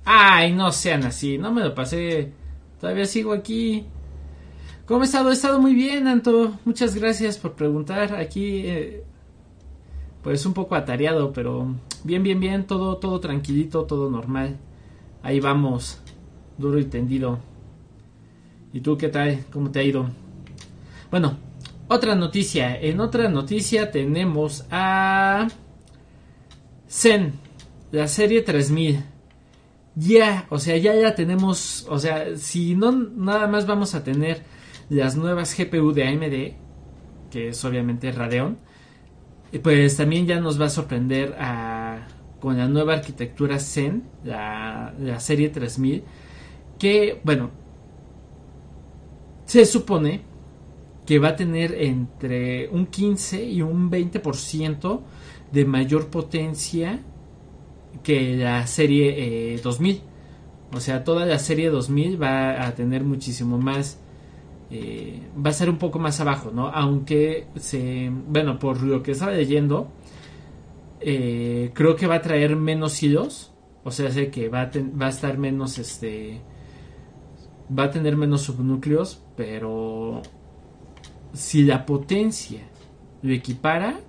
Ay, 0.04 0.52
no 0.52 0.72
sean 0.72 1.04
así, 1.04 1.38
no 1.38 1.52
me 1.52 1.62
lo 1.62 1.74
pasé. 1.74 2.32
Todavía 2.80 3.04
sigo 3.04 3.32
aquí. 3.32 3.86
¿Cómo 4.86 5.02
he 5.02 5.04
estado? 5.04 5.30
He 5.30 5.34
estado 5.34 5.60
muy 5.60 5.74
bien, 5.74 6.08
Anto. 6.08 6.58
Muchas 6.64 6.94
gracias 6.94 7.38
por 7.38 7.52
preguntar. 7.52 8.14
Aquí, 8.14 8.62
eh, 8.66 9.04
pues 10.22 10.44
un 10.46 10.54
poco 10.54 10.74
atareado, 10.74 11.32
pero 11.32 11.74
bien, 12.02 12.22
bien, 12.22 12.40
bien. 12.40 12.66
Todo, 12.66 12.96
todo 12.96 13.20
tranquilito, 13.20 13.84
todo 13.84 14.10
normal. 14.10 14.56
Ahí 15.22 15.38
vamos, 15.38 16.00
duro 16.58 16.78
y 16.78 16.86
tendido. 16.86 17.38
¿Y 18.72 18.80
tú 18.80 18.96
qué 18.96 19.08
tal? 19.08 19.44
¿Cómo 19.52 19.70
te 19.70 19.80
ha 19.80 19.82
ido? 19.82 20.08
Bueno, 21.10 21.36
otra 21.88 22.14
noticia. 22.14 22.80
En 22.80 23.00
otra 23.00 23.28
noticia 23.28 23.90
tenemos 23.90 24.64
a 24.70 25.48
Zen, 26.90 27.32
la 27.92 28.08
serie 28.08 28.42
3000. 28.42 29.04
Ya, 29.96 30.46
o 30.50 30.58
sea, 30.58 30.76
ya 30.76 30.94
ya 30.94 31.14
tenemos, 31.14 31.86
o 31.88 31.98
sea, 31.98 32.36
si 32.36 32.74
no 32.74 32.92
nada 32.92 33.46
más 33.48 33.66
vamos 33.66 33.94
a 33.94 34.04
tener 34.04 34.42
las 34.88 35.16
nuevas 35.16 35.56
GPU 35.56 35.92
de 35.92 36.04
AMD, 36.08 36.56
que 37.30 37.48
es 37.48 37.64
obviamente 37.64 38.12
Radeon, 38.12 38.58
pues 39.62 39.96
también 39.96 40.26
ya 40.26 40.40
nos 40.40 40.60
va 40.60 40.66
a 40.66 40.70
sorprender 40.70 41.34
a- 41.38 42.06
con 42.40 42.56
la 42.56 42.68
nueva 42.68 42.94
arquitectura 42.94 43.58
Zen, 43.58 44.04
la, 44.24 44.94
la 44.98 45.20
serie 45.20 45.50
3000, 45.50 46.04
que, 46.78 47.20
bueno, 47.24 47.50
se 49.44 49.64
supone 49.64 50.20
que 51.06 51.18
va 51.18 51.28
a 51.30 51.36
tener 51.36 51.74
entre 51.74 52.68
un 52.68 52.86
15 52.86 53.42
y 53.44 53.62
un 53.62 53.90
20% 53.90 55.02
de 55.52 55.64
mayor 55.64 56.08
potencia 56.08 57.00
que 58.02 58.36
la 58.36 58.66
serie 58.66 59.54
eh, 59.54 59.60
2000. 59.62 60.00
O 60.74 60.80
sea, 60.80 61.02
toda 61.04 61.26
la 61.26 61.38
serie 61.38 61.70
2000 61.70 62.22
va 62.22 62.66
a 62.66 62.74
tener 62.74 63.04
muchísimo 63.04 63.58
más. 63.58 63.98
eh, 64.70 65.20
va 65.44 65.50
a 65.50 65.52
ser 65.52 65.68
un 65.70 65.78
poco 65.78 65.98
más 65.98 66.20
abajo, 66.20 66.50
¿no? 66.54 66.68
Aunque 66.68 67.46
se. 67.56 68.10
Bueno, 68.28 68.58
por 68.58 68.82
lo 68.82 69.02
que 69.02 69.12
estaba 69.12 69.32
leyendo, 69.32 69.88
eh, 71.00 71.70
creo 71.74 71.96
que 71.96 72.06
va 72.06 72.16
a 72.16 72.22
traer 72.22 72.56
menos 72.56 73.02
hilos. 73.02 73.52
O 73.84 73.90
sea, 73.90 74.10
sé 74.10 74.30
que 74.30 74.48
va 74.48 74.62
a, 74.62 74.70
ten- 74.70 74.92
va 75.00 75.06
a 75.06 75.10
estar 75.10 75.38
menos. 75.38 75.78
Este. 75.78 76.40
Va 77.76 77.84
a 77.84 77.90
tener 77.90 78.16
menos 78.16 78.42
subnúcleos, 78.42 79.22
pero. 79.36 80.22
Si 81.32 81.62
la 81.64 81.86
potencia 81.86 82.60
lo 83.22 83.32
equipara, 83.32 84.00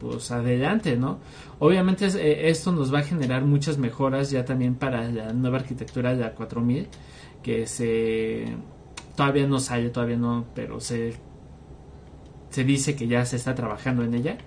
pues 0.00 0.30
adelante, 0.30 0.96
¿no? 0.96 1.18
Obviamente 1.58 2.06
eh, 2.06 2.48
esto 2.48 2.72
nos 2.72 2.92
va 2.92 3.00
a 3.00 3.02
generar 3.02 3.44
muchas 3.44 3.78
mejoras 3.78 4.30
ya 4.30 4.44
también 4.44 4.74
para 4.74 5.08
la 5.10 5.32
nueva 5.32 5.58
arquitectura 5.58 6.14
de 6.14 6.20
la 6.20 6.34
4000 6.34 6.88
que 7.42 7.66
se 7.66 8.56
todavía 9.16 9.46
no 9.46 9.58
sale, 9.58 9.90
todavía 9.90 10.16
no, 10.16 10.44
pero 10.54 10.80
se 10.80 11.14
se 12.50 12.64
dice 12.64 12.96
que 12.96 13.06
ya 13.06 13.24
se 13.24 13.36
está 13.36 13.54
trabajando 13.54 14.02
en 14.02 14.14
ella. 14.14 14.38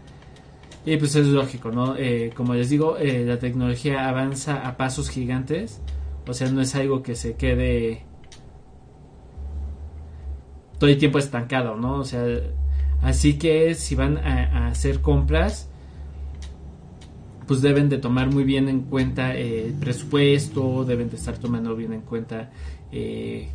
Y 0.86 0.98
pues 0.98 1.16
es 1.16 1.28
lógico, 1.28 1.72
¿no? 1.72 1.96
Eh, 1.96 2.32
como 2.36 2.56
les 2.56 2.70
digo, 2.70 2.98
eh, 2.98 3.24
la 3.26 3.38
tecnología 3.38 4.10
avanza 4.10 4.68
a 4.68 4.78
pasos 4.78 5.10
gigantes. 5.10 5.80
O 6.28 6.34
sea, 6.34 6.50
no 6.50 6.62
es 6.62 6.74
algo 6.76 7.04
que 7.04 7.16
se 7.16 7.36
quede 7.36 8.06
todo 10.80 10.90
el 10.90 10.98
tiempo 10.98 11.20
estancado, 11.20 11.76
¿no? 11.76 12.00
O 12.00 12.04
sea, 12.04 12.26
así 13.02 13.38
que 13.38 13.76
si 13.76 13.96
van 13.96 14.18
a, 14.18 14.68
hacer 14.68 15.02
compras, 15.02 15.70
pues 17.48 17.62
deben 17.62 17.90
de 17.90 17.98
tomar 17.98 18.32
muy 18.32 18.44
bien 18.44 18.70
en 18.70 18.82
cuenta 18.82 19.36
eh, 19.36 19.66
el 19.68 19.74
presupuesto, 19.74 20.86
deben 20.86 21.10
de 21.10 21.18
estar 21.18 21.38
tomando 21.38 21.76
bien 21.76 21.94
en 21.94 22.02
cuenta 22.02 22.52
eh, 22.92 23.50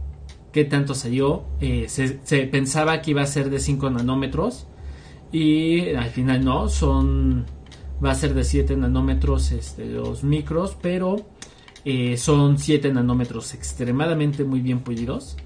qué 0.52 0.64
tanto 0.64 0.94
salió. 0.94 1.44
Eh, 1.60 1.86
se, 1.88 2.20
se 2.24 2.42
pensaba 2.46 3.00
que 3.00 3.12
iba 3.12 3.22
a 3.22 3.26
ser 3.26 3.50
de 3.50 3.58
5 3.58 3.90
nanómetros 3.90 4.66
y 5.32 5.90
al 5.94 6.10
final 6.10 6.44
no, 6.44 6.68
son 6.68 7.46
va 8.04 8.10
a 8.10 8.14
ser 8.14 8.34
de 8.34 8.44
7 8.44 8.76
nanómetros 8.76 9.52
este, 9.52 9.86
los 9.86 10.22
micros, 10.24 10.76
pero 10.80 11.16
eh, 11.84 12.16
son 12.16 12.58
7 12.58 12.92
nanómetros 12.92 13.54
extremadamente 13.54 14.44
muy 14.44 14.60
bien 14.60 14.80
pulidos 14.80 15.36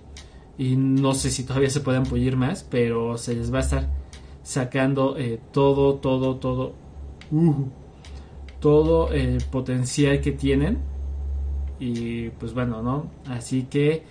y 0.60 0.76
no 0.76 1.14
sé 1.14 1.30
si 1.30 1.44
todavía 1.44 1.70
se 1.70 1.80
puedan 1.80 2.02
pulir 2.02 2.36
más, 2.36 2.64
pero 2.64 3.16
se 3.16 3.34
les 3.34 3.50
va 3.50 3.58
a 3.58 3.62
estar 3.62 3.88
sacando 4.42 5.16
eh, 5.16 5.40
todo, 5.52 5.94
todo, 5.94 6.36
todo, 6.36 6.74
uh, 7.30 7.64
todo 8.60 9.10
el 9.10 9.42
potencial 9.44 10.20
que 10.20 10.32
tienen. 10.32 10.76
Y 11.78 12.28
pues 12.28 12.52
bueno, 12.52 12.82
¿no? 12.82 13.10
Así 13.26 13.62
que 13.70 14.02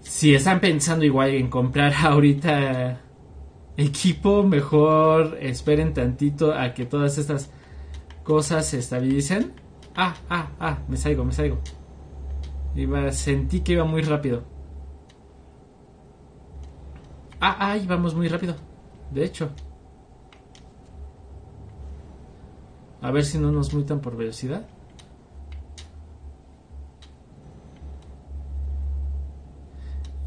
si 0.00 0.34
están 0.34 0.60
pensando 0.60 1.04
igual 1.04 1.34
en 1.34 1.50
comprar 1.50 1.92
ahorita 2.02 3.02
equipo, 3.76 4.42
mejor 4.44 5.36
esperen 5.42 5.92
tantito 5.92 6.54
a 6.54 6.72
que 6.72 6.86
todas 6.86 7.18
estas 7.18 7.50
cosas 8.24 8.66
se 8.66 8.78
estabilicen. 8.78 9.52
Ah, 9.94 10.14
ah, 10.30 10.52
ah, 10.58 10.78
me 10.88 10.96
salgo, 10.96 11.22
me 11.22 11.32
salgo. 11.32 11.58
Iba, 12.74 13.12
sentí 13.12 13.60
que 13.60 13.72
iba 13.72 13.84
muy 13.84 14.00
rápido. 14.00 14.51
Ah, 17.44 17.56
ah, 17.58 17.78
vamos 17.88 18.14
muy 18.14 18.28
rápido. 18.28 18.54
De 19.10 19.24
hecho. 19.24 19.50
A 23.00 23.10
ver 23.10 23.24
si 23.24 23.36
no 23.36 23.50
nos 23.50 23.74
multan 23.74 24.00
por 24.00 24.16
velocidad. 24.16 24.64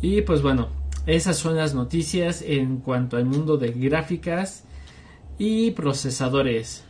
Y 0.02 0.24
pues 0.24 0.42
bueno, 0.42 0.68
esas 1.06 1.38
son 1.38 1.56
las 1.56 1.74
noticias 1.74 2.42
en 2.42 2.80
cuanto 2.82 3.16
al 3.16 3.24
mundo 3.24 3.56
de 3.56 3.72
gráficas 3.72 4.66
y 5.38 5.72
procesadores. 5.72 6.84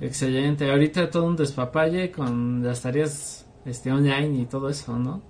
Excelente, 0.00 0.68
ahorita 0.68 1.08
todo 1.08 1.24
un 1.24 1.36
despapalle 1.36 2.10
con 2.10 2.64
las 2.64 2.82
tareas 2.82 3.46
este 3.64 3.92
online 3.92 4.40
y 4.42 4.46
todo 4.46 4.68
eso, 4.70 4.98
¿no? 4.98 5.27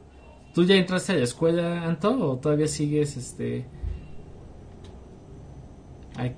¿Tú 0.59 0.65
ya 0.65 0.75
entraste 0.75 1.13
a 1.13 1.15
la 1.15 1.23
escuela, 1.23 1.85
Anto, 1.85 2.19
o 2.19 2.37
todavía 2.39 2.67
sigues 2.67 3.17
este 3.17 3.65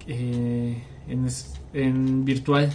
eh, 0.09 0.85
en, 1.73 2.25
virtual? 2.27 2.71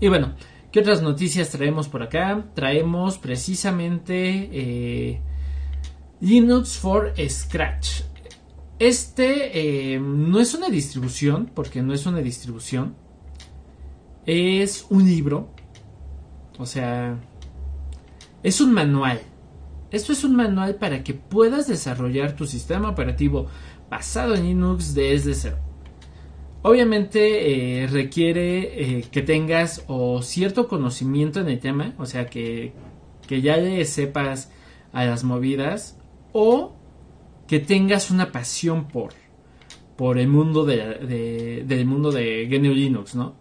Y 0.00 0.08
bueno, 0.08 0.34
¿qué 0.72 0.80
otras 0.80 1.02
noticias 1.02 1.50
traemos 1.50 1.88
por 1.88 2.02
acá? 2.02 2.46
Traemos 2.52 3.16
precisamente 3.18 4.48
eh, 4.50 5.20
Linux 6.20 6.76
for 6.76 7.14
Scratch. 7.28 8.00
Este 8.80 9.92
eh, 9.94 10.00
no 10.00 10.40
es 10.40 10.52
una 10.52 10.68
distribución, 10.68 11.48
porque 11.54 11.80
no 11.80 11.94
es 11.94 12.06
una 12.06 12.18
distribución. 12.18 12.96
Es 14.26 14.84
un 14.90 15.06
libro. 15.06 15.48
O 16.58 16.66
sea, 16.66 17.20
es 18.42 18.60
un 18.60 18.72
manual. 18.72 19.20
Esto 19.90 20.12
es 20.12 20.22
un 20.24 20.36
manual 20.36 20.76
para 20.76 21.02
que 21.02 21.14
puedas 21.14 21.66
desarrollar 21.66 22.36
tu 22.36 22.46
sistema 22.46 22.90
operativo 22.90 23.46
basado 23.90 24.34
en 24.34 24.44
Linux 24.44 24.94
desde 24.94 25.34
cero. 25.34 25.58
Obviamente 26.62 27.82
eh, 27.82 27.86
requiere 27.86 28.98
eh, 28.98 29.04
que 29.10 29.22
tengas 29.22 29.84
o 29.88 30.22
cierto 30.22 30.68
conocimiento 30.68 31.40
en 31.40 31.48
el 31.48 31.58
tema, 31.58 31.94
o 31.98 32.06
sea 32.06 32.26
que, 32.26 32.72
que 33.26 33.40
ya 33.40 33.56
le 33.56 33.84
sepas 33.86 34.52
a 34.92 35.04
las 35.06 35.24
movidas 35.24 35.98
o 36.32 36.76
que 37.46 37.60
tengas 37.60 38.10
una 38.10 38.30
pasión 38.30 38.88
por, 38.88 39.14
por 39.96 40.18
el 40.18 40.28
mundo 40.28 40.64
de, 40.64 41.64
del 41.66 41.86
mundo 41.86 42.12
de 42.12 42.46
GNU 42.46 42.72
Linux, 42.72 43.14
¿no? 43.14 43.39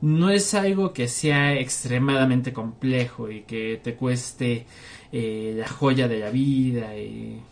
No 0.00 0.30
es 0.30 0.54
algo 0.54 0.92
que 0.92 1.08
sea 1.08 1.54
extremadamente 1.54 2.52
complejo 2.52 3.30
y 3.30 3.42
que 3.42 3.80
te 3.82 3.94
cueste 3.94 4.66
eh, 5.12 5.54
la 5.56 5.66
joya 5.66 6.06
de 6.06 6.18
la 6.20 6.30
vida 6.30 6.96
y, 6.96 7.42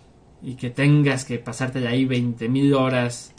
que 0.60 0.70
tengas 0.70 1.24
que 1.24 1.40
pasarte 1.40 1.80
de 1.80 1.88
ahí 1.88 2.04
20.000 2.06 2.74
horas 2.76 3.32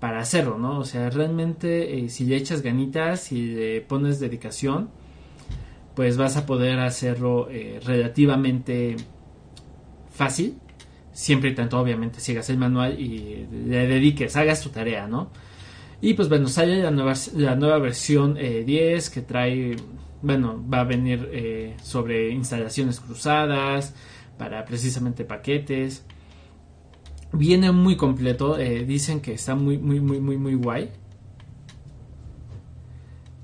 para 0.00 0.18
hacerlo, 0.18 0.58
¿no? 0.58 0.80
O 0.80 0.84
sea, 0.84 1.08
realmente 1.08 1.96
eh, 1.98 2.08
si 2.08 2.24
le 2.24 2.34
echas 2.36 2.60
ganitas 2.60 3.30
y 3.30 3.54
le 3.54 3.80
pones 3.82 4.18
dedicación, 4.18 4.90
pues 5.94 6.16
vas 6.16 6.36
a 6.36 6.44
poder 6.44 6.80
hacerlo 6.80 7.48
eh, 7.50 7.78
relativamente 7.84 8.96
fácil, 10.10 10.58
siempre 11.12 11.50
y 11.50 11.54
tanto 11.54 11.78
obviamente 11.78 12.18
sigas 12.18 12.50
el 12.50 12.58
manual 12.58 12.98
y 13.00 13.46
le 13.66 13.86
dediques, 13.86 14.34
hagas 14.36 14.60
tu 14.60 14.70
tarea, 14.70 15.06
¿no? 15.06 15.30
Y 16.04 16.14
pues 16.14 16.28
bueno, 16.28 16.48
sale 16.48 16.82
la 16.82 16.90
nueva, 16.90 17.14
la 17.34 17.54
nueva 17.56 17.78
versión 17.78 18.34
10 18.34 19.08
eh, 19.08 19.10
que 19.12 19.22
trae, 19.22 19.76
bueno, 20.20 20.62
va 20.68 20.80
a 20.80 20.84
venir 20.84 21.76
sobre 21.82 22.30
instalaciones 22.30 23.00
cruzadas, 23.00 23.94
para 24.38 24.64
precisamente 24.64 25.24
paquetes. 25.24 26.04
Viene 27.32 27.72
muy 27.72 27.96
completo. 27.96 28.58
Eh, 28.58 28.84
dicen 28.84 29.20
que 29.20 29.32
está 29.32 29.54
muy, 29.54 29.78
muy, 29.78 30.00
muy, 30.00 30.20
muy, 30.20 30.36
muy 30.36 30.54
guay. 30.54 30.90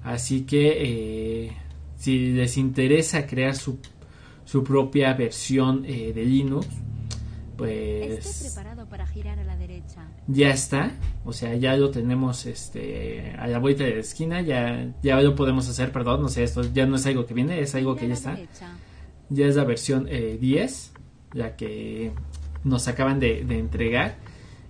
Así 0.03 0.43
que 0.43 1.45
eh, 1.47 1.53
si 1.97 2.33
les 2.33 2.57
interesa 2.57 3.27
crear 3.27 3.55
su, 3.55 3.79
su 4.45 4.65
propia 4.65 5.13
versión 5.15 5.85
eh, 5.85 6.13
de 6.15 6.25
Linux, 6.25 6.67
pues 7.61 8.57
ya 10.27 10.51
está. 10.51 10.93
O 11.27 11.33
sea, 11.35 11.55
ya 11.57 11.77
lo 11.77 11.91
tenemos 11.91 12.47
este, 12.47 13.35
a 13.39 13.47
la 13.49 13.59
vuelta 13.59 13.85
de 13.85 13.95
la 13.95 14.01
esquina. 14.01 14.41
Ya, 14.41 14.95
ya 15.03 15.21
lo 15.21 15.35
podemos 15.35 15.69
hacer, 15.69 15.93
perdón. 15.93 16.23
No 16.23 16.29
sé, 16.29 16.43
esto 16.43 16.63
ya 16.73 16.87
no 16.87 16.97
es 16.97 17.05
algo 17.05 17.27
que 17.27 17.35
viene, 17.35 17.61
es 17.61 17.75
algo 17.75 17.97
que 17.97 18.09
ya 18.09 18.15
está. 18.15 18.39
Ya 19.29 19.47
es 19.47 19.57
la 19.57 19.65
versión 19.65 20.07
10, 20.07 20.93
ya 21.35 21.55
que 21.57 22.13
nos 22.65 22.89
acaban 22.89 23.21
de, 23.21 23.41
entregar. 23.41 24.17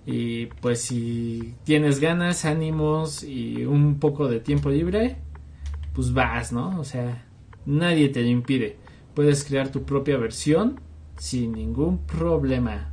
Y 0.05 0.47
pues 0.47 0.81
si 0.81 1.55
tienes 1.63 2.01
ganas, 2.01 2.43
ánimos 2.43 3.23
y 3.23 3.63
un 3.63 3.99
poco 3.99 4.27
de 4.27 4.41
tiempo 4.41 4.69
libre, 4.69 5.15
pues 5.93 6.11
vas, 6.11 6.51
¿no? 6.51 6.77
O 6.77 6.83
sea, 6.83 7.25
nadie 7.65 8.09
te 8.09 8.21
lo 8.21 8.27
impide. 8.27 8.75
Puedes 9.13 9.45
crear 9.45 9.69
tu 9.69 9.83
propia 9.83 10.17
versión 10.17 10.81
sin 11.17 11.53
ningún 11.53 11.99
problema. 11.99 12.89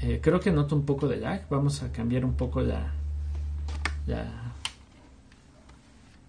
Eh, 0.00 0.20
creo 0.22 0.40
que 0.40 0.50
noto 0.50 0.74
un 0.74 0.86
poco 0.86 1.08
de 1.08 1.16
lag. 1.18 1.46
Vamos 1.50 1.82
a 1.82 1.92
cambiar 1.92 2.24
un 2.24 2.34
poco 2.34 2.62
la, 2.62 2.92
la, 4.06 4.54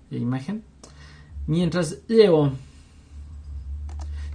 la 0.09 0.17
imagen. 0.17 0.63
Mientras 1.47 1.99
leo 2.07 2.51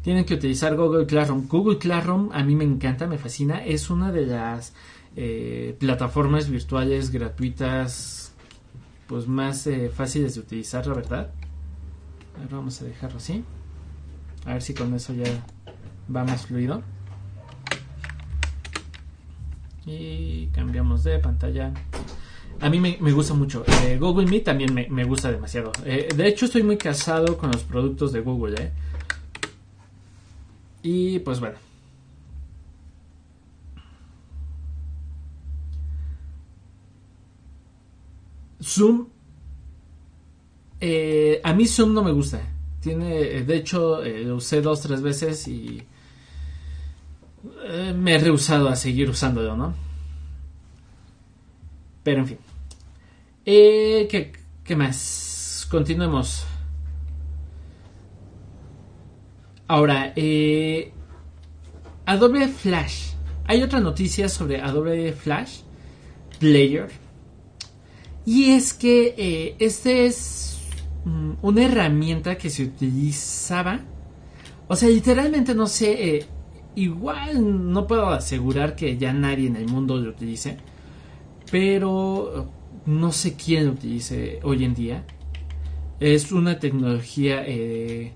tienen 0.03 0.25
que 0.25 0.35
utilizar 0.35 0.77
Google 0.77 1.07
Classroom. 1.07 1.49
Google 1.49 1.79
Classroom 1.79 2.31
a 2.33 2.43
mí 2.43 2.55
me 2.55 2.65
encanta, 2.65 3.07
me 3.07 3.19
fascina. 3.19 3.65
Es 3.65 3.91
una 3.91 4.13
de 4.13 4.27
las 4.27 4.73
eh, 5.17 5.77
plataformas 5.79 6.49
virtuales 6.49 7.11
gratuitas 7.11 8.33
pues 9.07 9.27
más 9.29 9.67
eh, 9.67 9.89
fáciles 9.89 10.35
de 10.35 10.41
utilizar, 10.41 10.87
la 10.87 10.95
verdad. 10.95 11.31
vamos 12.51 12.81
a 12.83 12.85
dejarlo 12.85 13.19
así. 13.19 13.45
A 14.47 14.55
ver 14.55 14.63
si 14.63 14.75
con 14.75 14.95
eso 14.95 15.13
ya 15.13 15.27
va 16.15 16.25
más 16.25 16.47
fluido. 16.47 16.83
Y 19.85 20.47
cambiamos 20.49 21.05
de 21.05 21.19
pantalla. 21.19 21.73
A 22.61 22.71
mí 22.71 22.81
me, 22.81 23.13
gusta 23.13 23.35
mucho. 23.35 23.65
Eh, 23.85 23.99
Google 23.99 24.27
Meet 24.27 24.45
también 24.45 24.73
me, 24.73 24.89
me 24.89 25.05
gusta 25.05 25.31
demasiado. 25.31 25.73
de 25.85 26.27
hecho, 26.27 26.47
estoy 26.47 26.63
muy 26.63 26.79
casado 26.79 27.37
con 27.37 27.51
los 27.51 27.65
productos 27.65 28.13
de 28.13 28.21
Google. 28.21 28.55
Eh. 28.63 28.73
Y 30.83 31.19
pues 31.19 31.41
bueno. 31.41 31.59
Zoom. 38.63 39.09
Eh, 40.81 41.41
a 41.45 41.53
mí 41.53 41.67
Zoom 41.67 41.93
no 41.93 42.03
me 42.03 42.13
gusta. 42.13 42.41
Tiene, 42.87 43.43
de 43.43 43.57
hecho, 43.57 44.01
eh, 44.05 44.23
lo 44.23 44.37
usé 44.37 44.61
dos, 44.61 44.81
tres 44.81 45.03
veces 45.03 45.49
y 45.49 45.83
eh, 47.65 47.93
me 47.99 48.15
he 48.15 48.19
rehusado 48.19 48.69
a 48.69 48.77
seguir 48.77 49.11
usándolo, 49.11 49.57
¿no? 49.57 49.75
Pero 52.05 52.21
en 52.21 52.27
fin. 52.29 52.39
¿qué, 53.45 54.33
¿Qué 54.63 54.77
más? 54.77 55.67
Continuemos. 55.69 56.47
Ahora, 59.67 60.13
eh, 60.15 60.93
Adobe 62.05 62.47
Flash. 62.47 63.15
Hay 63.47 63.65
otra 63.65 63.81
noticia 63.81 64.29
sobre 64.29 64.61
Adobe 64.61 65.13
Flash 65.13 65.63
Player. 66.39 66.87
Y 68.25 68.51
es 68.51 68.75
que 68.75 69.17
eh, 69.19 69.57
este 69.59 70.07
es 70.07 70.56
una 71.43 71.65
herramienta 71.65 72.37
que 72.37 72.51
se 72.51 72.65
utilizaba. 72.65 73.81
O 74.69 74.77
sea, 74.77 74.89
literalmente 74.89 75.55
no 75.55 75.67
sé. 75.67 76.17
Eh, 76.17 76.27
igual 76.75 77.73
no 77.73 77.87
puedo 77.87 78.09
asegurar 78.09 78.77
que 78.77 78.99
ya 78.99 79.13
nadie 79.13 79.47
en 79.47 79.57
el 79.57 79.69
mundo 79.69 79.97
lo 79.97 80.11
utilice. 80.11 80.59
Pero 81.51 82.51
no 82.87 83.13
sé 83.13 83.35
quién 83.35 83.67
lo 83.67 83.73
utilice 83.73 84.41
hoy 84.43 84.65
en 84.65 84.75
día. 84.75 85.05
Es 86.01 86.33
una 86.33 86.59
tecnología 86.59 87.43
eh, 87.47 88.13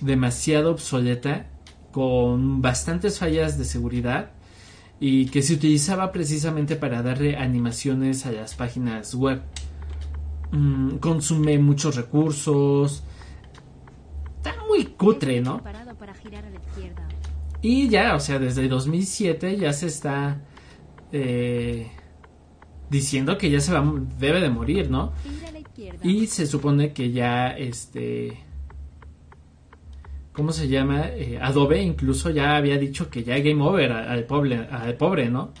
demasiado 0.00 0.72
obsoleta, 0.72 1.46
con 1.92 2.60
bastantes 2.60 3.20
fallas 3.20 3.56
de 3.56 3.64
seguridad 3.64 4.32
y 4.98 5.26
que 5.26 5.42
se 5.42 5.54
utilizaba 5.54 6.10
precisamente 6.10 6.74
para 6.76 7.02
darle 7.02 7.36
animaciones 7.36 8.26
a 8.26 8.32
las 8.32 8.54
páginas 8.54 9.14
web. 9.14 9.42
Mm, 10.54 10.98
consume 10.98 11.58
muchos 11.58 11.96
recursos. 11.96 13.02
Está 14.36 14.54
muy 14.68 14.84
cutre, 14.84 15.40
¿no? 15.40 15.60
Y 17.60 17.88
ya, 17.88 18.14
o 18.14 18.20
sea, 18.20 18.38
desde 18.38 18.68
2007 18.68 19.56
ya 19.56 19.72
se 19.72 19.86
está 19.86 20.42
eh, 21.10 21.90
diciendo 22.88 23.36
que 23.36 23.50
ya 23.50 23.58
se 23.58 23.72
va, 23.72 23.84
debe 24.18 24.40
de 24.40 24.48
morir, 24.48 24.90
¿no? 24.90 25.12
Y 26.04 26.28
se 26.28 26.46
supone 26.46 26.92
que 26.92 27.10
ya, 27.10 27.48
este, 27.48 28.38
¿cómo 30.32 30.52
se 30.52 30.68
llama? 30.68 31.08
Eh, 31.08 31.38
Adobe 31.42 31.82
incluso 31.82 32.30
ya 32.30 32.54
había 32.56 32.78
dicho 32.78 33.10
que 33.10 33.24
ya 33.24 33.38
game 33.38 33.60
over 33.60 33.90
al 33.90 34.24
pobre, 34.24 34.68
al 34.70 34.94
pobre 34.94 35.30
¿no? 35.30 35.52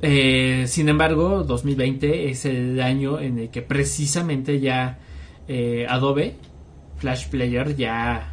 Eh, 0.00 0.64
sin 0.68 0.88
embargo, 0.88 1.42
2020 1.42 2.30
es 2.30 2.44
el 2.44 2.80
año 2.80 3.18
en 3.20 3.38
el 3.38 3.50
que 3.50 3.62
precisamente 3.62 4.60
ya 4.60 4.98
eh, 5.48 5.86
Adobe 5.88 6.36
Flash 6.96 7.28
Player, 7.28 7.76
ya 7.76 8.32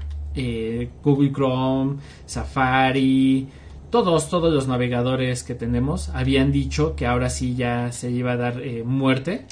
Google 1.02 1.32
Chrome, 1.32 1.98
Safari, 2.26 3.48
todos, 3.90 4.30
todos 4.30 4.54
los 4.54 4.68
navegadores 4.68 5.44
que 5.44 5.56
tenemos 5.56 6.10
habían 6.10 6.52
dicho 6.52 6.96
que 6.96 7.06
ahora 7.06 7.30
sí 7.30 7.56
ya 7.56 7.94
se 7.94 8.12
iba 8.12 8.34
a 8.34 8.38
dar 8.38 8.62
muerte. 8.84 9.46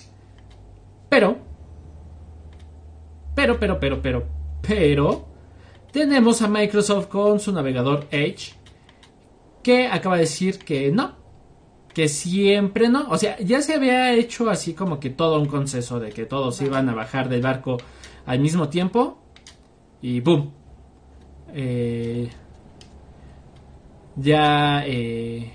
Pero, 1.09 1.37
pero, 3.35 3.59
pero, 3.59 3.79
pero, 3.79 4.01
pero, 4.01 4.27
pero, 4.61 5.25
tenemos 5.91 6.41
a 6.41 6.47
Microsoft 6.47 7.07
con 7.07 7.39
su 7.39 7.51
navegador 7.51 8.07
Edge 8.11 8.53
que 9.61 9.87
acaba 9.87 10.15
de 10.15 10.21
decir 10.21 10.59
que 10.59 10.91
no, 10.91 11.22
que 11.93 12.07
siempre 12.07 12.89
no. 12.89 13.09
O 13.09 13.17
sea, 13.17 13.37
ya 13.39 13.61
se 13.61 13.75
había 13.75 14.13
hecho 14.13 14.49
así 14.49 14.73
como 14.73 14.99
que 14.99 15.09
todo 15.09 15.39
un 15.39 15.47
consenso 15.47 15.99
de 15.99 16.11
que 16.11 16.25
todos 16.25 16.61
iban 16.61 16.89
a 16.89 16.93
bajar 16.93 17.29
del 17.29 17.41
barco 17.41 17.77
al 18.25 18.39
mismo 18.39 18.69
tiempo 18.69 19.19
y 20.01 20.19
¡boom! 20.19 20.51
Eh, 21.53 22.29
ya 24.15 24.83
eh, 24.85 25.53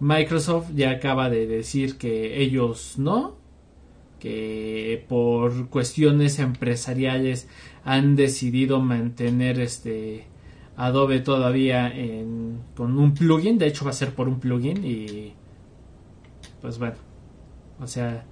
Microsoft 0.00 0.70
ya 0.74 0.90
acaba 0.90 1.28
de 1.28 1.46
decir 1.46 1.98
que 1.98 2.40
ellos 2.40 2.98
no, 2.98 3.36
que 4.20 5.04
por 5.08 5.70
cuestiones 5.70 6.38
empresariales 6.38 7.48
han 7.84 8.16
decidido 8.16 8.80
mantener 8.80 9.60
este 9.60 10.27
Adobe 10.78 11.18
todavía 11.18 11.88
en, 11.88 12.60
con 12.76 12.96
un 12.98 13.12
plugin, 13.12 13.58
de 13.58 13.66
hecho 13.66 13.84
va 13.84 13.90
a 13.90 13.94
ser 13.94 14.14
por 14.14 14.28
un 14.28 14.38
plugin 14.38 14.84
y 14.84 15.34
pues 16.62 16.78
bueno, 16.78 16.94
o 17.80 17.86
sea, 17.88 18.24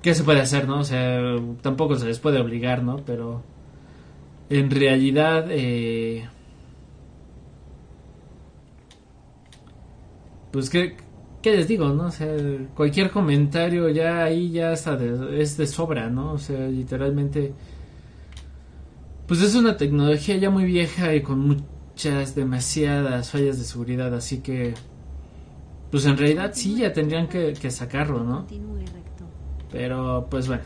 ¿qué 0.00 0.14
se 0.14 0.24
puede 0.24 0.40
hacer, 0.40 0.66
no? 0.66 0.80
O 0.80 0.84
sea, 0.84 1.20
tampoco 1.60 1.96
se 1.96 2.06
les 2.06 2.18
puede 2.18 2.40
obligar, 2.40 2.82
¿no? 2.82 2.96
Pero 3.04 3.42
en 4.48 4.70
realidad, 4.70 5.46
eh, 5.50 6.26
pues 10.52 10.70
¿qué, 10.70 10.96
¿qué 11.42 11.52
les 11.52 11.68
digo, 11.68 11.90
no? 11.90 12.06
O 12.06 12.10
sea, 12.10 12.34
cualquier 12.74 13.10
comentario 13.10 13.90
ya 13.90 14.24
ahí 14.24 14.52
ya 14.52 14.72
está 14.72 14.98
es 15.34 15.58
de 15.58 15.66
sobra, 15.66 16.08
¿no? 16.08 16.32
O 16.32 16.38
sea, 16.38 16.66
literalmente, 16.66 17.52
pues 19.26 19.42
es 19.42 19.54
una 19.54 19.76
tecnología 19.76 20.36
ya 20.36 20.50
muy 20.50 20.64
vieja 20.64 21.14
y 21.14 21.22
con 21.22 21.40
muchas, 21.40 22.34
demasiadas 22.34 23.30
fallas 23.30 23.58
de 23.58 23.64
seguridad, 23.64 24.14
así 24.14 24.38
que, 24.38 24.74
pues 25.90 26.06
en 26.06 26.16
realidad 26.16 26.52
sí, 26.54 26.78
ya 26.78 26.92
tendrían 26.92 27.28
que, 27.28 27.52
que 27.52 27.70
sacarlo, 27.70 28.24
¿no? 28.24 28.46
Pero 29.70 30.26
pues 30.30 30.48
bueno. 30.48 30.64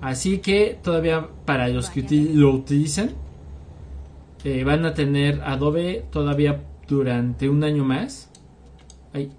Así 0.00 0.38
que 0.38 0.78
todavía 0.82 1.28
para 1.46 1.68
los 1.68 1.88
que 1.88 2.02
lo 2.34 2.50
utilicen, 2.52 3.12
eh, 4.44 4.62
van 4.62 4.84
a 4.84 4.92
tener 4.92 5.40
Adobe 5.42 6.04
todavía 6.10 6.62
durante 6.86 7.48
un 7.48 7.64
año 7.64 7.84
más. 7.84 8.30
Ay. 9.12 9.30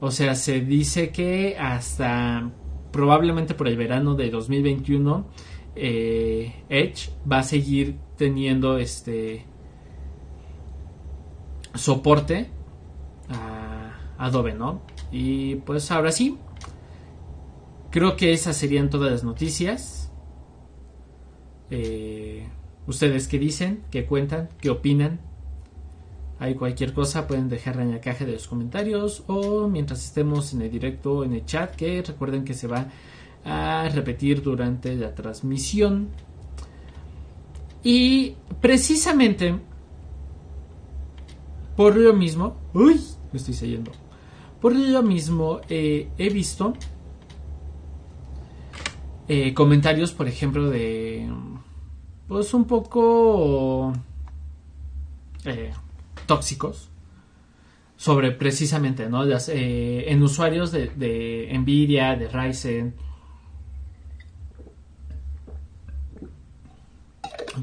O 0.00 0.10
sea, 0.10 0.34
se 0.34 0.60
dice 0.60 1.10
que 1.10 1.56
hasta 1.58 2.50
probablemente 2.92 3.54
por 3.54 3.68
el 3.68 3.76
verano 3.76 4.14
de 4.14 4.30
2021 4.30 5.26
eh, 5.76 6.64
Edge 6.68 7.10
va 7.30 7.38
a 7.38 7.42
seguir 7.42 7.96
teniendo 8.16 8.78
este 8.78 9.44
soporte 11.74 12.48
a 13.28 13.98
Adobe, 14.18 14.54
¿no? 14.54 14.80
Y 15.12 15.56
pues 15.56 15.90
ahora 15.90 16.10
sí, 16.10 16.38
Creo 17.96 18.14
que 18.14 18.34
esas 18.34 18.58
serían 18.58 18.90
todas 18.90 19.10
las 19.10 19.24
noticias. 19.24 20.12
Eh, 21.70 22.46
¿Ustedes 22.86 23.26
qué 23.26 23.38
dicen? 23.38 23.84
¿Qué 23.90 24.04
cuentan? 24.04 24.50
¿Qué 24.60 24.68
opinan? 24.68 25.18
Hay 26.38 26.56
cualquier 26.56 26.92
cosa, 26.92 27.26
pueden 27.26 27.48
dejarla 27.48 27.84
en 27.84 27.92
la 27.92 28.02
caja 28.02 28.26
de 28.26 28.32
los 28.32 28.48
comentarios 28.48 29.24
o 29.28 29.66
mientras 29.68 30.04
estemos 30.04 30.52
en 30.52 30.60
el 30.60 30.70
directo 30.70 31.24
en 31.24 31.32
el 31.32 31.46
chat, 31.46 31.74
que 31.74 32.02
recuerden 32.02 32.44
que 32.44 32.52
se 32.52 32.66
va 32.66 32.88
a 33.46 33.88
repetir 33.88 34.42
durante 34.42 34.94
la 34.96 35.14
transmisión. 35.14 36.08
Y 37.82 38.34
precisamente 38.60 39.54
por 41.76 41.94
lo 41.94 42.14
mismo, 42.14 42.56
uy, 42.72 42.98
me 43.32 43.38
estoy 43.38 43.52
siguiendo. 43.52 43.92
Por 44.60 44.74
lo 44.74 45.02
mismo, 45.02 45.60
eh, 45.68 46.08
he 46.16 46.30
visto 46.30 46.72
eh, 49.28 49.52
comentarios, 49.52 50.12
por 50.12 50.26
ejemplo, 50.26 50.70
de 50.70 51.28
pues 52.26 52.54
un 52.54 52.64
poco 52.64 53.92
eh, 55.44 55.70
tóxicos 56.24 56.88
sobre 57.96 58.32
precisamente, 58.32 59.08
¿no? 59.08 59.22
En 59.48 60.22
usuarios 60.22 60.72
de, 60.72 60.88
de 60.96 61.56
Nvidia, 61.58 62.16
de 62.16 62.28
Ryzen, 62.28 62.94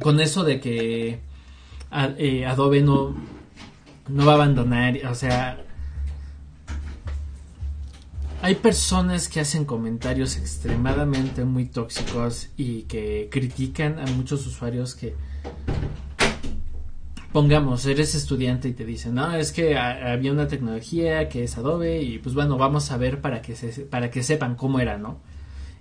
con 0.02 0.20
eso 0.20 0.44
de 0.44 0.60
que 0.60 1.20
eh, 1.92 2.46
Adobe 2.46 2.82
no, 2.82 3.16
no 4.08 4.26
va 4.26 4.34
a 4.34 4.36
abandonar, 4.36 4.98
o 5.10 5.16
sea, 5.16 5.64
hay 8.42 8.56
personas 8.56 9.30
que 9.30 9.40
hacen 9.40 9.64
comentarios 9.64 10.38
extremadamente 10.38 11.46
muy 11.46 11.66
tóxicos 11.66 12.50
y 12.58 12.84
que 12.84 13.30
critican 13.32 14.00
a 14.00 14.06
muchos 14.08 14.46
usuarios 14.46 14.96
que 14.96 15.16
pongamos, 17.32 17.86
eres 17.86 18.16
estudiante 18.16 18.68
y 18.68 18.74
te 18.74 18.86
dicen, 18.86 19.16
no, 19.16 19.34
es 19.34 19.52
que 19.52 19.78
había 19.78 20.32
una 20.32 20.48
tecnología 20.48 21.30
que 21.30 21.46
es 21.46 21.58
Adobe 21.58 22.02
y 22.02 22.20
pues 22.20 22.36
bueno, 22.36 22.58
vamos 22.58 22.92
a 22.92 22.98
ver 22.98 23.22
para 23.22 23.42
que, 23.42 23.56
se, 23.56 23.86
para 23.86 24.12
que 24.12 24.24
sepan 24.24 24.56
cómo 24.56 24.80
era, 24.80 24.98
¿no? 24.98 25.20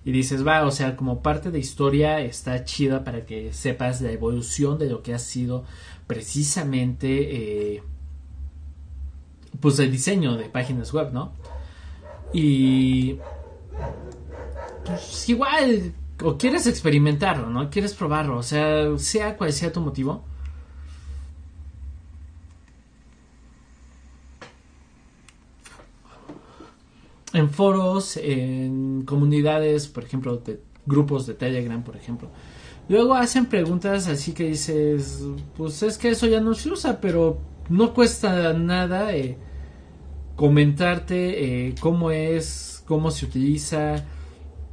Y 0.05 0.11
dices, 0.11 0.47
va, 0.47 0.65
o 0.65 0.71
sea, 0.71 0.97
como 0.97 1.23
parte 1.23 1.51
de 1.51 1.61
historia 1.61 2.21
está 2.21 2.65
chida 2.65 3.05
para 3.05 3.25
que 3.25 3.53
sepas 3.53 4.01
la 4.01 4.11
evolución 4.11 4.79
de 4.79 4.91
lo 4.91 5.03
que 5.03 5.15
ha 5.15 5.19
sido 5.19 5.65
precisamente, 6.07 7.75
eh, 7.77 7.83
pues 9.61 9.79
el 9.79 9.93
diseño 9.93 10.37
de 10.37 10.49
páginas 10.49 10.93
web, 10.93 11.13
¿no? 11.13 11.33
Y 12.33 13.19
pues 14.85 15.29
igual, 15.29 15.93
o 16.23 16.37
quieres 16.37 16.67
experimentarlo, 16.67 17.49
¿no? 17.49 17.71
Quieres 17.71 17.95
probarlo, 17.95 18.39
o 18.39 18.43
sea, 18.43 18.99
sea 18.99 19.37
cual 19.37 19.53
sea 19.53 19.73
tu 19.73 19.81
motivo. 19.81 20.25
En 27.33 27.51
foros, 27.51 28.17
en 28.17 29.03
comunidades, 29.07 29.89
por 29.89 30.05
ejemplo, 30.05 30.43
grupos 30.87 31.27
de 31.27 31.35
Telegram, 31.35 31.83
por 31.83 31.97
ejemplo. 31.97 32.29
Luego 32.89 33.15
hacen 33.15 33.47
preguntas 33.47 34.09
así 34.09 34.33
que 34.33 34.45
dices, 34.45 35.23
pues 35.57 35.83
es 35.83 35.99
que 35.99 36.11
eso 36.11 36.27
ya 36.27 36.41
no 36.41 36.55
se 36.55 36.69
usa, 36.69 37.01
pero 37.01 37.39
no 37.69 37.95
cuesta 37.95 38.53
nada 38.53 39.15
eh, 39.15 39.39
comentarte 40.37 41.69
eh, 41.69 41.75
cómo 41.81 42.11
es, 42.11 42.83
cómo 42.87 43.11
se 43.11 43.25
utiliza, 43.27 44.05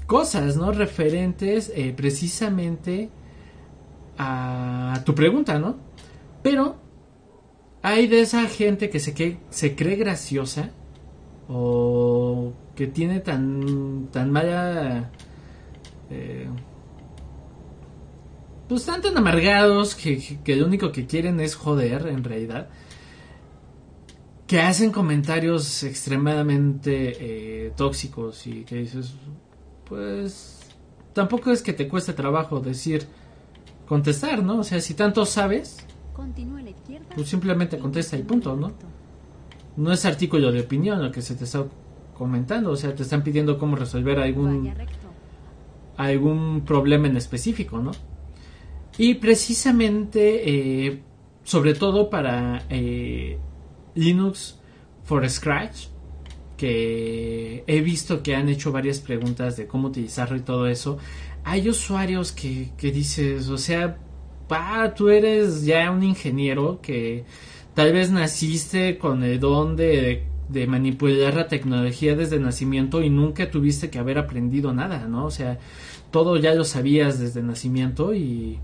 cosas, 0.08 0.58
¿no? 0.58 0.72
Referentes 0.72 1.72
eh, 1.76 1.94
precisamente 1.96 3.10
a 4.18 5.02
tu 5.06 5.16
pregunta, 5.16 5.60
¿no? 5.60 5.78
Pero 6.42 6.78
hay 7.82 8.08
de 8.08 8.22
esa 8.22 8.48
gente 8.48 8.90
que 8.90 9.00
se, 9.00 9.14
que, 9.14 9.38
se 9.50 9.76
cree 9.76 9.96
graciosa 9.96 10.72
o 11.50 12.54
que 12.76 12.88
tiene 12.88 13.20
tan, 13.20 14.08
tan 14.12 14.32
mala... 14.32 15.10
Eh, 16.10 16.48
pues 18.68 18.82
están 18.82 19.02
tan 19.02 19.18
amargados 19.18 19.96
que, 19.96 20.40
que 20.44 20.56
lo 20.56 20.68
único 20.68 20.92
que 20.92 21.08
quieren 21.08 21.40
es 21.40 21.56
joder 21.56 22.08
en 22.08 22.24
realidad 22.24 22.70
que 24.50 24.60
hacen 24.60 24.92
comentarios 24.92 25.84
extremadamente 25.84 27.68
eh, 27.68 27.72
tóxicos 27.76 28.48
y 28.48 28.64
que 28.64 28.78
dices, 28.78 29.14
pues 29.86 30.62
tampoco 31.14 31.52
es 31.52 31.62
que 31.62 31.72
te 31.72 31.88
cueste 31.88 32.14
trabajo 32.14 32.60
decir, 32.60 33.06
contestar, 33.88 34.42
¿no? 34.42 34.62
O 34.62 34.64
sea, 34.64 34.82
si 34.82 34.96
tanto 34.96 35.24
sabes, 35.28 35.86
pues 37.14 37.30
simplemente 37.30 37.78
contesta 37.78 38.18
y 38.18 38.24
punto, 38.24 38.56
¿no? 38.56 38.74
No 39.80 39.94
es 39.94 40.04
artículo 40.04 40.52
de 40.52 40.60
opinión 40.60 41.02
lo 41.02 41.10
que 41.10 41.22
se 41.22 41.36
te 41.36 41.46
está 41.46 41.66
comentando, 42.14 42.72
o 42.72 42.76
sea, 42.76 42.94
te 42.94 43.04
están 43.04 43.24
pidiendo 43.24 43.58
cómo 43.58 43.78
resolver 43.78 44.20
algún 44.20 44.74
algún 45.96 46.66
problema 46.66 47.08
en 47.08 47.16
específico, 47.16 47.80
¿no? 47.80 47.92
Y 48.98 49.14
precisamente, 49.16 50.88
eh, 50.88 51.00
sobre 51.46 51.76
todo 51.76 52.10
para 52.10 52.66
eh, 52.70 53.38
Linux 53.96 54.60
for 55.06 55.30
Scratch, 55.30 55.86
que 56.58 57.64
he 57.66 57.80
visto 57.80 58.22
que 58.22 58.36
han 58.36 58.50
hecho 58.50 58.74
varias 58.74 59.00
preguntas 59.00 59.56
de 59.56 59.66
cómo 59.66 59.88
utilizarlo 59.88 60.36
y 60.36 60.42
todo 60.42 60.68
eso, 60.68 60.98
hay 61.46 61.70
usuarios 61.70 62.34
que, 62.34 62.72
que 62.76 62.92
dices, 62.92 63.48
o 63.48 63.58
sea, 63.58 63.98
pa, 64.50 64.94
tú 64.94 65.08
eres 65.08 65.64
ya 65.64 65.90
un 65.90 66.04
ingeniero 66.04 66.82
que 66.82 67.24
tal 67.80 67.94
vez 67.94 68.12
naciste 68.12 68.98
con 68.98 69.24
el 69.24 69.40
don 69.40 69.78
de 69.78 70.26
manipular 70.68 71.34
la 71.34 71.48
tecnología 71.48 72.14
desde 72.14 72.38
nacimiento 72.38 73.02
y 73.02 73.10
nunca 73.10 73.50
tuviste 73.50 73.90
que 73.90 74.00
haber 74.00 74.18
aprendido 74.18 74.74
nada, 74.74 75.08
¿no? 75.08 75.24
O 75.24 75.32
sea, 75.32 75.60
todo 76.12 76.36
ya 76.36 76.54
lo 76.54 76.66
sabías 76.66 77.22
desde 77.22 77.42
nacimiento 77.42 78.14
y 78.14 78.60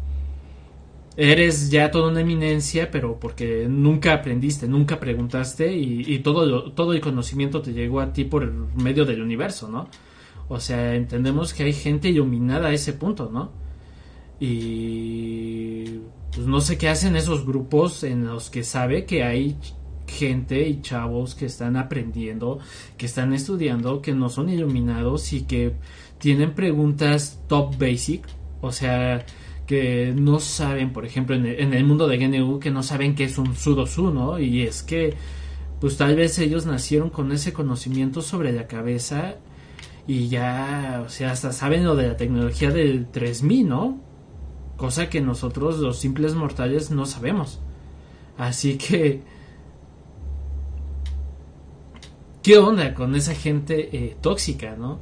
eres 1.15 1.71
ya 1.71 1.91
toda 1.91 2.09
una 2.11 2.19
eminencia, 2.19 2.91
pero 2.91 3.17
porque 3.17 3.67
nunca 3.69 4.11
aprendiste, 4.15 4.67
nunca 4.67 4.99
preguntaste 4.99 5.73
y, 5.73 6.19
todo, 6.19 6.73
todo 6.73 6.91
el 6.91 6.99
conocimiento 6.99 7.61
te 7.61 7.71
llegó 7.71 8.01
a 8.01 8.11
ti 8.11 8.25
por 8.25 8.51
medio 8.51 9.05
del 9.05 9.21
universo, 9.21 9.69
¿no? 9.69 9.87
O 10.49 10.59
sea, 10.59 10.93
entendemos 10.93 11.53
que 11.53 11.63
hay 11.63 11.71
gente 11.71 12.09
iluminada 12.09 12.67
a 12.67 12.73
ese 12.73 12.91
punto, 12.91 13.29
¿no? 13.31 13.53
Y 14.41 16.01
pues 16.35 16.47
no 16.47 16.59
sé 16.59 16.77
qué 16.77 16.89
hacen 16.89 17.15
esos 17.15 17.45
grupos 17.45 18.03
en 18.03 18.25
los 18.25 18.49
que 18.49 18.63
sabe 18.63 19.05
que 19.05 19.23
hay 19.23 19.55
gente 20.05 20.67
y 20.67 20.81
chavos 20.81 21.33
que 21.33 21.45
están 21.45 21.77
aprendiendo, 21.77 22.59
que 22.97 23.05
están 23.05 23.33
estudiando, 23.33 24.01
que 24.01 24.13
no 24.13 24.29
son 24.29 24.49
iluminados 24.49 25.31
y 25.33 25.43
que 25.43 25.73
tienen 26.19 26.53
preguntas 26.53 27.41
top 27.47 27.77
basic, 27.77 28.25
o 28.61 28.71
sea, 28.71 29.25
que 29.65 30.13
no 30.15 30.39
saben, 30.39 30.91
por 30.93 31.05
ejemplo, 31.05 31.35
en 31.35 31.73
el, 31.73 31.85
mundo 31.85 32.07
de 32.07 32.17
GNU, 32.17 32.59
que 32.59 32.69
no 32.69 32.83
saben 32.83 33.15
qué 33.15 33.23
es 33.23 33.37
un 33.37 33.55
sudosu, 33.55 34.11
¿no? 34.11 34.37
Y 34.37 34.61
es 34.61 34.83
que, 34.83 35.13
pues 35.79 35.97
tal 35.97 36.15
vez 36.15 36.37
ellos 36.39 36.65
nacieron 36.65 37.09
con 37.09 37.31
ese 37.31 37.53
conocimiento 37.53 38.21
sobre 38.21 38.51
la 38.51 38.67
cabeza 38.67 39.35
y 40.07 40.27
ya, 40.27 41.01
o 41.05 41.09
sea, 41.09 41.31
hasta 41.31 41.51
saben 41.51 41.83
lo 41.83 41.95
de 41.95 42.07
la 42.09 42.17
tecnología 42.17 42.71
del 42.71 43.07
3000, 43.07 43.67
¿no? 43.67 44.04
Cosa 44.77 45.09
que 45.09 45.21
nosotros, 45.21 45.79
los 45.79 45.97
simples 45.97 46.35
mortales, 46.35 46.91
no 46.91 47.05
sabemos. 47.05 47.59
Así 48.37 48.77
que... 48.77 49.21
¿Qué 52.43 52.57
onda 52.57 52.93
con 52.93 53.15
esa 53.15 53.33
gente 53.33 53.89
eh, 53.91 54.17
tóxica, 54.21 54.75
no? 54.75 54.99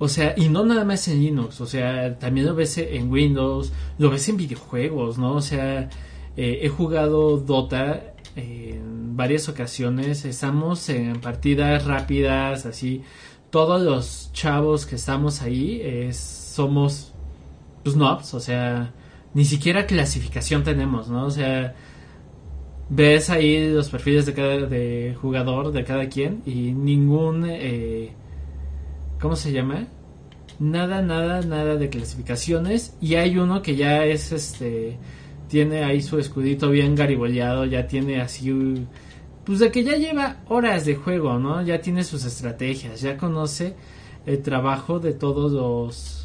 O 0.00 0.08
sea, 0.08 0.34
y 0.36 0.48
no 0.48 0.64
nada 0.64 0.84
más 0.84 1.06
en 1.08 1.20
Linux, 1.20 1.60
o 1.60 1.66
sea, 1.66 2.18
también 2.18 2.46
lo 2.46 2.54
ves 2.54 2.78
en 2.78 3.10
Windows, 3.10 3.72
lo 3.98 4.10
ves 4.10 4.28
en 4.28 4.36
videojuegos, 4.36 5.18
¿no? 5.18 5.34
O 5.34 5.40
sea, 5.40 5.88
eh, 6.36 6.58
he 6.62 6.68
jugado 6.68 7.36
Dota 7.38 8.14
en 8.34 9.16
varias 9.16 9.48
ocasiones, 9.48 10.24
estamos 10.24 10.88
en 10.88 11.20
partidas 11.20 11.84
rápidas, 11.84 12.66
así, 12.66 13.02
todos 13.50 13.80
los 13.80 14.30
chavos 14.32 14.86
que 14.86 14.96
estamos 14.96 15.42
ahí 15.42 16.12
somos 16.12 17.07
pues 17.82 17.96
knobs, 17.96 18.34
o 18.34 18.40
sea, 18.40 18.92
ni 19.34 19.44
siquiera 19.44 19.86
clasificación 19.86 20.64
tenemos, 20.64 21.08
¿no? 21.08 21.26
O 21.26 21.30
sea, 21.30 21.74
ves 22.90 23.30
ahí 23.30 23.70
los 23.72 23.88
perfiles 23.88 24.26
de 24.26 24.34
cada 24.34 24.56
de 24.66 25.16
jugador, 25.20 25.72
de 25.72 25.84
cada 25.84 26.08
quien, 26.08 26.42
y 26.46 26.72
ningún... 26.72 27.44
Eh, 27.48 28.12
¿Cómo 29.20 29.34
se 29.34 29.50
llama? 29.50 29.88
Nada, 30.60 31.02
nada, 31.02 31.40
nada 31.42 31.76
de 31.76 31.88
clasificaciones. 31.88 32.96
Y 33.00 33.14
hay 33.14 33.36
uno 33.38 33.62
que 33.62 33.76
ya 33.76 34.04
es 34.04 34.32
este. 34.32 34.96
Tiene 35.48 35.84
ahí 35.84 36.02
su 36.02 36.18
escudito 36.18 36.70
bien 36.70 36.94
gariboleado. 36.94 37.64
Ya 37.64 37.86
tiene 37.86 38.20
así. 38.20 38.86
Pues 39.44 39.60
de 39.60 39.70
que 39.70 39.82
ya 39.82 39.96
lleva 39.96 40.42
horas 40.48 40.84
de 40.84 40.94
juego, 40.94 41.38
¿no? 41.38 41.62
Ya 41.62 41.80
tiene 41.80 42.04
sus 42.04 42.24
estrategias. 42.24 43.00
Ya 43.00 43.16
conoce 43.16 43.74
el 44.26 44.42
trabajo 44.42 45.00
de 45.00 45.12
todos 45.12 45.52
los. 45.52 46.17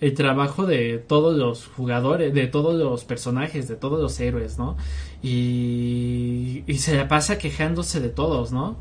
El 0.00 0.14
trabajo 0.14 0.66
de 0.66 0.98
todos 0.98 1.36
los 1.36 1.66
jugadores, 1.66 2.34
de 2.34 2.46
todos 2.46 2.74
los 2.74 3.04
personajes, 3.04 3.68
de 3.68 3.76
todos 3.76 4.00
los 4.00 4.18
héroes, 4.20 4.58
¿no? 4.58 4.76
Y, 5.22 6.64
y 6.66 6.78
se 6.78 6.96
la 6.96 7.08
pasa 7.08 7.38
quejándose 7.38 8.00
de 8.00 8.10
todos, 8.10 8.52
¿no? 8.52 8.76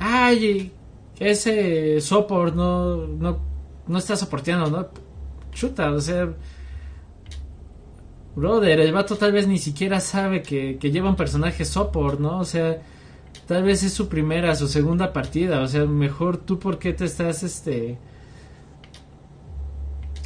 ay, 0.00 0.72
ese 1.20 2.00
support 2.00 2.54
no, 2.56 3.06
no, 3.06 3.38
no 3.86 3.98
está 3.98 4.16
soporteando, 4.16 4.70
¿no? 4.70 4.88
Chuta, 5.52 5.92
o 5.92 6.00
sea, 6.00 6.32
brother, 8.34 8.80
el 8.80 8.92
vato 8.92 9.16
tal 9.16 9.32
vez 9.32 9.46
ni 9.46 9.58
siquiera 9.58 10.00
sabe 10.00 10.42
que, 10.42 10.78
que 10.78 10.90
lleva 10.90 11.10
un 11.10 11.16
personaje 11.16 11.64
support, 11.64 12.18
¿no? 12.18 12.38
O 12.38 12.44
sea, 12.44 12.82
tal 13.46 13.62
vez 13.62 13.82
es 13.82 13.92
su 13.92 14.08
primera, 14.08 14.56
su 14.56 14.68
segunda 14.68 15.12
partida, 15.12 15.60
o 15.60 15.68
sea, 15.68 15.84
mejor 15.84 16.38
tú 16.38 16.58
por 16.58 16.78
qué 16.78 16.92
te 16.92 17.04
estás, 17.04 17.42
este... 17.42 17.98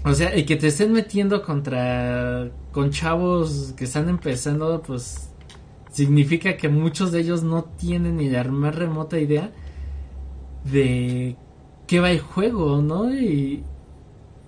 O 0.05 0.13
sea, 0.13 0.37
y 0.37 0.45
que 0.45 0.57
te 0.57 0.67
estén 0.67 0.93
metiendo 0.93 1.43
contra 1.43 2.51
con 2.73 2.91
chavos 2.91 3.73
que 3.77 3.85
están 3.85 4.09
empezando, 4.11 4.83
pues 4.83 5.31
significa 5.91 6.57
que 6.57 6.69
muchos 6.69 7.11
de 7.11 7.21
ellos 7.21 7.43
no 7.43 7.65
tienen 7.65 8.19
ni 8.19 8.29
la 8.29 8.45
más 8.45 8.75
remota 8.75 9.19
idea 9.19 9.51
de 10.65 11.37
qué 11.87 12.01
va 12.01 12.11
el 12.11 12.21
juego, 12.21 12.83
¿no? 12.83 13.15
Y, 13.15 13.65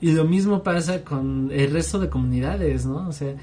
y 0.01 0.13
lo 0.13 0.25
mismo 0.25 0.63
pasa 0.63 1.05
con 1.05 1.51
el 1.53 1.71
resto 1.71 1.99
de 1.99 2.11
comunidades, 2.11 2.85
¿no? 2.85 3.09
O 3.09 3.13
sea, 3.13 3.35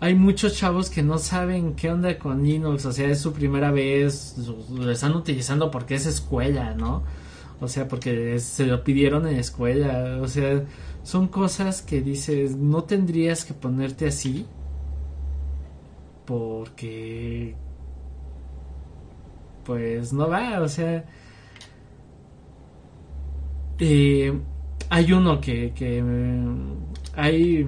hay 0.00 0.14
muchos 0.14 0.54
chavos 0.56 0.90
que 0.90 1.02
no 1.02 1.18
saben 1.18 1.74
qué 1.74 1.90
onda 1.90 2.18
con 2.18 2.44
Linux, 2.44 2.84
o 2.84 2.92
sea, 2.92 3.08
es 3.08 3.20
su 3.20 3.32
primera 3.32 3.72
vez, 3.72 4.36
lo 4.70 4.90
están 4.90 5.14
utilizando 5.14 5.70
porque 5.70 5.94
es 5.96 6.06
escuela, 6.06 6.74
¿no? 6.74 7.02
O 7.64 7.68
sea, 7.68 7.88
porque 7.88 8.38
se 8.38 8.66
lo 8.66 8.84
pidieron 8.84 9.26
en 9.26 9.36
escuela, 9.36 10.18
o 10.20 10.28
sea, 10.28 10.64
son 11.02 11.28
cosas 11.28 11.82
que 11.82 12.02
dices, 12.02 12.56
no 12.56 12.84
tendrías 12.84 13.44
que 13.44 13.54
ponerte 13.54 14.06
así 14.06 14.46
porque 16.26 17.54
pues 19.64 20.12
no 20.12 20.28
va, 20.28 20.60
o 20.60 20.68
sea, 20.68 21.04
eh, 23.78 24.32
hay 24.90 25.12
uno 25.12 25.40
que, 25.40 25.72
que 25.72 26.02
hay 27.14 27.66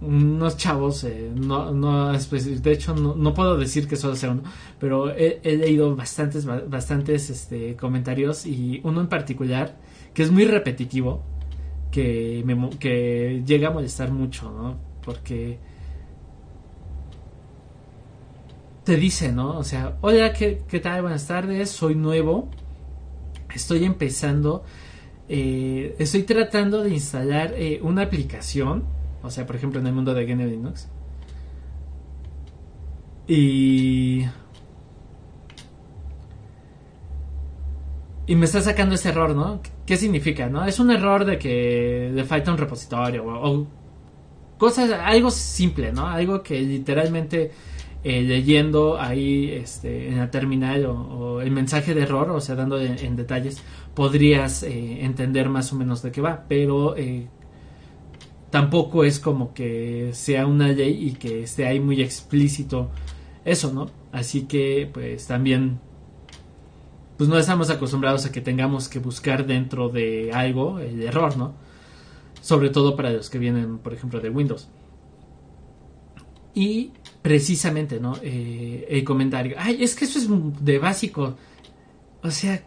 unos 0.00 0.56
chavos, 0.56 1.04
eh, 1.04 1.30
no, 1.34 1.72
no, 1.72 2.12
de 2.12 2.72
hecho 2.72 2.94
no, 2.94 3.34
puedo 3.34 3.56
decir 3.56 3.88
que 3.88 3.96
solo 3.96 4.14
sea 4.14 4.30
uno, 4.30 4.42
pero 4.78 5.10
he, 5.10 5.40
leído 5.56 5.94
bastantes, 5.96 6.44
bastantes 6.44 7.30
este, 7.30 7.76
comentarios 7.76 8.46
y 8.46 8.80
uno 8.84 9.00
en 9.00 9.08
particular 9.08 9.76
que 10.12 10.22
es 10.22 10.30
muy 10.30 10.44
repetitivo, 10.44 11.22
que, 11.90 12.42
me, 12.44 12.70
que 12.78 13.42
llega 13.46 13.68
a 13.68 13.70
molestar 13.70 14.10
mucho, 14.10 14.50
¿no? 14.50 14.76
Porque 15.04 15.58
te 18.84 18.96
dice, 18.96 19.32
¿no? 19.32 19.58
O 19.58 19.64
sea, 19.64 19.96
hola, 20.02 20.32
¿qué, 20.32 20.62
qué 20.68 20.80
tal? 20.80 21.02
Buenas 21.02 21.26
tardes, 21.26 21.70
soy 21.70 21.94
nuevo 21.94 22.48
estoy 23.56 23.84
empezando, 23.84 24.64
eh, 25.28 25.96
estoy 25.98 26.22
tratando 26.22 26.82
de 26.82 26.90
instalar 26.90 27.54
eh, 27.56 27.80
una 27.82 28.02
aplicación, 28.02 28.84
o 29.22 29.30
sea, 29.30 29.46
por 29.46 29.56
ejemplo, 29.56 29.80
en 29.80 29.86
el 29.86 29.92
mundo 29.92 30.14
de 30.14 30.26
GNU. 30.26 30.72
Y... 33.26 34.24
Y 38.28 38.34
me 38.34 38.46
está 38.46 38.60
sacando 38.60 38.96
ese 38.96 39.10
error, 39.10 39.36
¿no? 39.36 39.60
¿Qué 39.84 39.96
significa, 39.96 40.48
no? 40.48 40.64
Es 40.64 40.80
un 40.80 40.90
error 40.90 41.24
de 41.24 41.38
que 41.38 42.10
le 42.12 42.24
falta 42.24 42.50
un 42.50 42.58
repositorio 42.58 43.24
o, 43.24 43.50
o 43.50 43.66
cosas, 44.58 44.90
algo 44.90 45.30
simple, 45.30 45.92
¿no? 45.92 46.08
Algo 46.08 46.42
que 46.42 46.60
literalmente 46.60 47.52
eh, 48.08 48.22
leyendo 48.22 49.00
ahí 49.00 49.50
este, 49.50 50.08
en 50.08 50.18
la 50.18 50.30
terminal 50.30 50.86
o, 50.86 51.40
el 51.40 51.50
mensaje 51.50 51.92
de 51.92 52.02
error, 52.02 52.30
o 52.30 52.40
sea, 52.40 52.54
dando 52.54 52.80
en, 52.80 53.16
detalles, 53.16 53.60
podrías 53.94 54.62
eh, 54.62 55.04
entender 55.04 55.48
más 55.48 55.72
o 55.72 55.76
menos 55.76 56.02
de 56.02 56.12
qué 56.12 56.20
va, 56.20 56.44
pero 56.48 56.96
eh, 56.96 57.26
tampoco 58.56 59.04
es 59.04 59.20
como 59.20 59.52
que 59.52 60.12
sea 60.14 60.46
una 60.46 60.68
ley 60.68 61.08
y 61.08 61.12
que 61.12 61.42
esté 61.42 61.66
ahí 61.66 61.78
muy 61.78 62.00
explícito 62.00 62.90
eso, 63.44 63.70
¿no? 63.70 63.90
Así 64.12 64.44
que, 64.44 64.88
pues 64.90 65.26
también, 65.26 65.78
pues 67.18 67.28
no 67.28 67.36
estamos 67.36 67.68
acostumbrados 67.68 68.24
a 68.24 68.32
que 68.32 68.40
tengamos 68.40 68.88
que 68.88 68.98
buscar 68.98 69.44
dentro 69.46 69.90
de 69.90 70.32
algo 70.32 70.78
el 70.78 71.02
error, 71.02 71.36
¿no? 71.36 71.52
Sobre 72.40 72.70
todo 72.70 72.96
para 72.96 73.10
los 73.12 73.28
que 73.28 73.38
vienen, 73.38 73.76
por 73.76 73.92
ejemplo, 73.92 74.20
de 74.20 74.30
Windows. 74.30 74.70
Y 76.54 76.92
precisamente, 77.20 78.00
¿no? 78.00 78.16
Eh, 78.22 78.86
el 78.88 79.04
comentario, 79.04 79.56
ay, 79.58 79.84
es 79.84 79.94
que 79.94 80.06
eso 80.06 80.18
es 80.18 80.28
de 80.64 80.78
básico. 80.78 81.36
O 82.22 82.30
sea, 82.30 82.64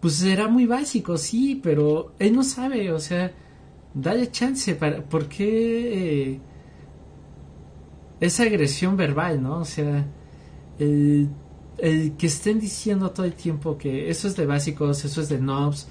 pues 0.00 0.14
será 0.14 0.48
muy 0.48 0.64
básico, 0.64 1.18
sí, 1.18 1.60
pero 1.62 2.14
él 2.18 2.34
no 2.34 2.42
sabe, 2.42 2.90
o 2.92 2.98
sea, 2.98 3.30
dale 3.94 4.30
chance, 4.30 4.74
para, 4.74 5.02
¿por 5.02 5.28
qué 5.28 6.32
eh, 6.32 6.40
esa 8.20 8.44
agresión 8.44 8.96
verbal, 8.96 9.42
¿no? 9.42 9.58
O 9.58 9.64
sea, 9.64 10.06
el, 10.78 11.28
el, 11.78 12.12
que 12.16 12.26
estén 12.26 12.60
diciendo 12.60 13.10
todo 13.10 13.26
el 13.26 13.34
tiempo 13.34 13.78
que 13.78 14.10
eso 14.10 14.28
es 14.28 14.36
de 14.36 14.46
básicos, 14.46 15.04
eso 15.04 15.20
es 15.20 15.28
de 15.28 15.38
knobs, 15.38 15.88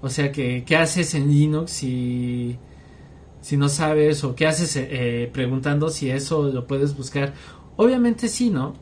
o 0.00 0.08
sea, 0.08 0.30
que 0.32 0.64
qué 0.64 0.76
haces 0.76 1.14
en 1.14 1.28
Linux 1.28 1.82
y 1.82 2.58
si 3.40 3.56
no 3.56 3.68
sabes 3.68 4.24
o 4.24 4.34
qué 4.34 4.46
haces 4.46 4.76
eh, 4.76 5.30
preguntando 5.32 5.90
si 5.90 6.10
eso 6.10 6.50
lo 6.50 6.66
puedes 6.66 6.96
buscar 6.96 7.34
obviamente 7.78 8.28
sí, 8.28 8.50
¿no? 8.50 8.74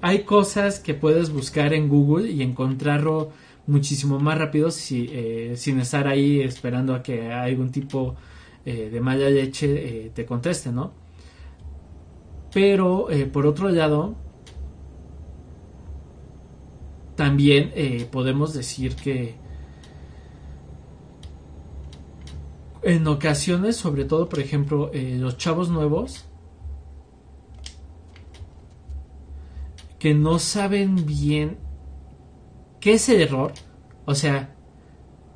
Hay 0.00 0.24
cosas 0.24 0.80
que 0.80 0.94
puedes 0.94 1.30
buscar 1.30 1.72
en 1.72 1.88
Google 1.88 2.30
y 2.30 2.42
encontrarlo 2.42 3.30
muchísimo 3.66 4.18
más 4.18 4.38
rápido 4.38 4.70
si, 4.70 5.08
eh, 5.10 5.54
sin 5.56 5.80
estar 5.80 6.06
ahí 6.06 6.40
esperando 6.40 6.94
a 6.94 7.02
que 7.02 7.32
algún 7.32 7.70
tipo 7.70 8.14
eh, 8.64 8.90
de 8.90 9.00
mala 9.00 9.28
leche 9.30 10.06
eh, 10.06 10.10
te 10.14 10.26
conteste, 10.26 10.70
¿no? 10.72 10.92
Pero 12.52 13.08
por 13.32 13.46
otro 13.46 13.68
lado, 13.68 14.14
también 17.16 17.72
podemos 18.12 18.54
decir 18.54 18.94
que 18.94 19.34
en 22.82 23.08
ocasiones, 23.08 23.74
sobre 23.74 24.04
todo, 24.04 24.28
por 24.28 24.38
ejemplo, 24.38 24.92
los 24.94 25.36
chavos 25.36 25.68
nuevos, 25.68 26.26
que 29.98 30.14
no 30.14 30.38
saben 30.38 31.04
bien 31.06 31.58
qué 32.84 32.92
es 32.92 33.08
el 33.08 33.22
error, 33.22 33.54
o 34.04 34.14
sea, 34.14 34.54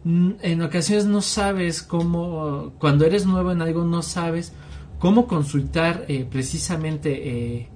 en 0.05 0.61
ocasiones 0.61 1.07
no 1.07 1.23
sabes 1.23 1.83
cómo, 1.83 2.75
cuando 2.79 3.07
eres 3.07 3.25
nuevo 3.25 3.51
en 3.53 3.63
algo, 3.63 3.85
no 3.85 4.03
sabes 4.03 4.53
cómo 4.99 5.27
consultar 5.27 6.05
eh, 6.09 6.29
precisamente 6.31 7.57
eh, 7.57 7.71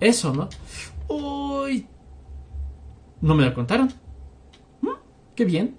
eso, 0.00 0.32
¿no? 0.32 0.48
Uy, 1.06 1.86
no 3.20 3.34
me 3.34 3.44
lo 3.44 3.52
contaron. 3.52 3.92
¿Mm? 4.80 4.88
Qué 5.34 5.44
bien. 5.44 5.76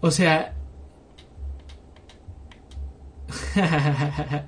O 0.00 0.12
sea... 0.12 0.54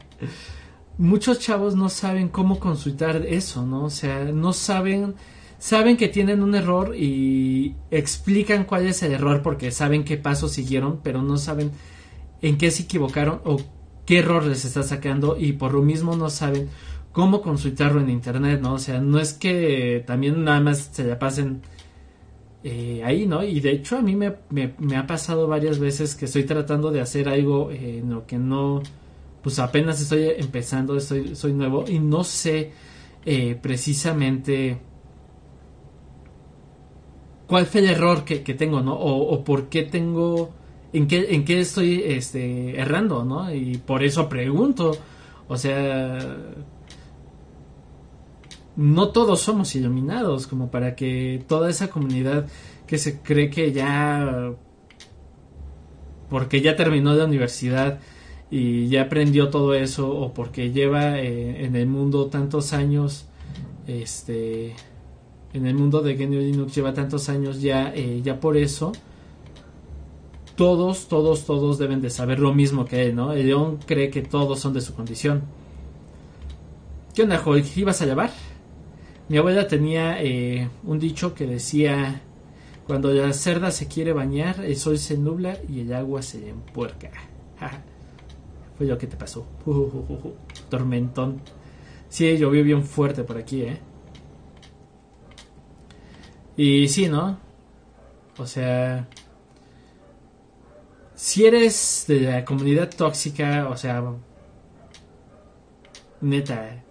muchos 0.98 1.38
chavos 1.38 1.76
no 1.76 1.88
saben 1.88 2.28
cómo 2.28 2.58
consultar 2.58 3.24
eso, 3.26 3.64
¿no? 3.64 3.84
O 3.84 3.90
sea, 3.90 4.24
no 4.24 4.52
saben, 4.52 5.14
saben 5.58 5.96
que 5.96 6.08
tienen 6.08 6.42
un 6.42 6.54
error 6.54 6.94
y 6.96 7.76
explican 7.90 8.64
cuál 8.64 8.86
es 8.86 9.02
el 9.02 9.12
error 9.12 9.42
porque 9.42 9.70
saben 9.70 10.04
qué 10.04 10.16
pasos 10.16 10.52
siguieron, 10.52 11.00
pero 11.02 11.22
no 11.22 11.38
saben 11.38 11.70
en 12.42 12.58
qué 12.58 12.70
se 12.70 12.82
equivocaron 12.82 13.40
o 13.44 13.58
qué 14.04 14.18
error 14.18 14.44
les 14.44 14.64
está 14.64 14.82
sacando 14.82 15.36
y 15.38 15.52
por 15.52 15.72
lo 15.72 15.82
mismo 15.82 16.16
no 16.16 16.30
saben 16.30 16.68
cómo 17.12 17.42
consultarlo 17.42 18.00
en 18.00 18.10
internet, 18.10 18.60
¿no? 18.60 18.74
O 18.74 18.78
sea, 18.78 19.00
no 19.00 19.18
es 19.20 19.32
que 19.32 20.02
también 20.06 20.44
nada 20.44 20.60
más 20.60 20.90
se 20.92 21.04
la 21.04 21.18
pasen 21.18 21.62
eh, 22.64 23.02
ahí, 23.04 23.26
¿no? 23.26 23.44
Y 23.44 23.60
de 23.60 23.70
hecho 23.70 23.96
a 23.96 24.02
mí 24.02 24.16
me, 24.16 24.34
me, 24.50 24.96
ha 24.96 25.06
pasado 25.06 25.46
varias 25.46 25.78
veces 25.78 26.14
que 26.14 26.24
estoy 26.24 26.44
tratando 26.44 26.90
de 26.90 27.00
hacer 27.00 27.28
algo 27.28 27.70
en 27.70 28.10
lo 28.10 28.26
que 28.26 28.38
no 28.38 28.82
pues 29.48 29.60
apenas 29.60 29.98
estoy 29.98 30.28
empezando, 30.36 30.94
estoy, 30.94 31.34
soy 31.34 31.54
nuevo 31.54 31.86
y 31.88 32.00
no 32.00 32.22
sé 32.22 32.70
eh, 33.24 33.58
precisamente 33.58 34.78
cuál 37.46 37.64
fue 37.64 37.80
el 37.80 37.88
error 37.88 38.24
que, 38.26 38.40
tengo, 38.52 38.82
¿no? 38.82 38.92
O, 38.92 39.42
por 39.44 39.70
qué 39.70 39.84
tengo, 39.84 40.50
en 40.92 41.08
qué, 41.08 41.28
en 41.30 41.46
qué 41.46 41.60
estoy 41.60 42.02
este, 42.04 42.78
errando, 42.78 43.24
¿no? 43.24 43.50
Y 43.50 43.78
por 43.78 44.02
eso 44.02 44.28
pregunto, 44.28 44.94
o 45.48 45.56
sea, 45.56 46.18
no 48.76 49.08
todos 49.12 49.40
somos 49.40 49.74
iluminados 49.74 50.46
como 50.46 50.70
para 50.70 50.94
que 50.94 51.42
toda 51.48 51.70
esa 51.70 51.88
comunidad 51.88 52.48
que 52.86 52.98
se 52.98 53.22
cree 53.22 53.48
que 53.48 53.72
ya, 53.72 54.52
porque 56.28 56.60
ya 56.60 56.76
terminó 56.76 57.14
la 57.14 57.24
universidad, 57.24 57.98
y 58.50 58.88
ya 58.88 59.02
aprendió 59.02 59.50
todo 59.50 59.74
eso 59.74 60.08
o 60.08 60.32
porque 60.32 60.72
lleva 60.72 61.18
eh, 61.18 61.64
en 61.64 61.76
el 61.76 61.86
mundo 61.86 62.26
tantos 62.26 62.72
años 62.72 63.26
este 63.86 64.74
en 65.52 65.66
el 65.66 65.74
mundo 65.74 66.00
de 66.00 66.14
GNU 66.14 66.38
Linux 66.38 66.74
lleva 66.74 66.94
tantos 66.94 67.28
años 67.28 67.60
ya 67.60 67.92
eh, 67.94 68.22
ya 68.24 68.40
por 68.40 68.56
eso 68.56 68.92
todos 70.56 71.08
todos 71.08 71.44
todos 71.44 71.78
deben 71.78 72.00
de 72.00 72.08
saber 72.08 72.38
lo 72.40 72.54
mismo 72.54 72.86
que 72.86 73.06
él 73.06 73.16
no 73.16 73.32
el 73.32 73.46
león 73.46 73.78
cree 73.84 74.08
que 74.10 74.22
todos 74.22 74.60
son 74.60 74.72
de 74.72 74.80
su 74.80 74.94
condición 74.94 75.42
¿qué 77.14 77.22
onda 77.22 77.38
Joy? 77.38 77.64
¿ibas 77.76 78.00
a 78.00 78.06
llevar? 78.06 78.30
mi 79.28 79.36
abuela 79.36 79.68
tenía 79.68 80.22
eh, 80.22 80.70
un 80.84 80.98
dicho 80.98 81.34
que 81.34 81.46
decía 81.46 82.22
cuando 82.86 83.12
la 83.12 83.34
cerda 83.34 83.70
se 83.70 83.88
quiere 83.88 84.14
bañar 84.14 84.64
el 84.64 84.76
sol 84.76 84.98
se 84.98 85.18
nubla 85.18 85.58
y 85.68 85.80
el 85.80 85.92
agua 85.92 86.22
se 86.22 86.48
empuerca 86.48 87.10
fue 88.78 88.86
lo 88.86 88.96
que 88.96 89.08
te 89.08 89.16
pasó. 89.16 89.44
tormentón. 90.70 91.40
Sí, 92.08 92.38
llovió 92.38 92.62
bien 92.62 92.84
fuerte 92.84 93.24
por 93.24 93.36
aquí, 93.36 93.62
¿eh? 93.62 93.80
Y 96.56 96.86
sí, 96.86 97.08
¿no? 97.08 97.38
O 98.38 98.46
sea... 98.46 99.08
Si 101.16 101.44
eres 101.44 102.04
de 102.06 102.20
la 102.20 102.44
comunidad 102.44 102.88
tóxica, 102.88 103.68
o 103.68 103.76
sea... 103.76 104.02
Neta, 106.20 106.68
¿eh? 106.68 106.82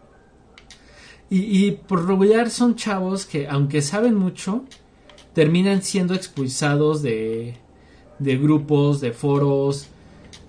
Y, 1.30 1.68
y 1.68 1.72
por 1.72 2.06
regular 2.06 2.50
son 2.50 2.76
chavos 2.76 3.26
que, 3.26 3.48
aunque 3.48 3.82
saben 3.82 4.16
mucho, 4.16 4.66
terminan 5.34 5.82
siendo 5.82 6.14
expulsados 6.14 7.02
de, 7.02 7.56
de 8.20 8.38
grupos, 8.38 9.00
de 9.02 9.12
foros, 9.14 9.88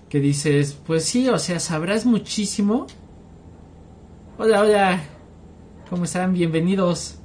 que 0.09 0.19
dices, 0.19 0.77
pues 0.87 1.05
sí, 1.05 1.29
o 1.29 1.37
sea, 1.37 1.59
sabrás 1.59 2.05
muchísimo. 2.05 2.87
Hola, 4.39 4.61
hola, 4.61 5.03
¿cómo 5.89 6.05
están? 6.05 6.33
Bienvenidos. 6.33 7.19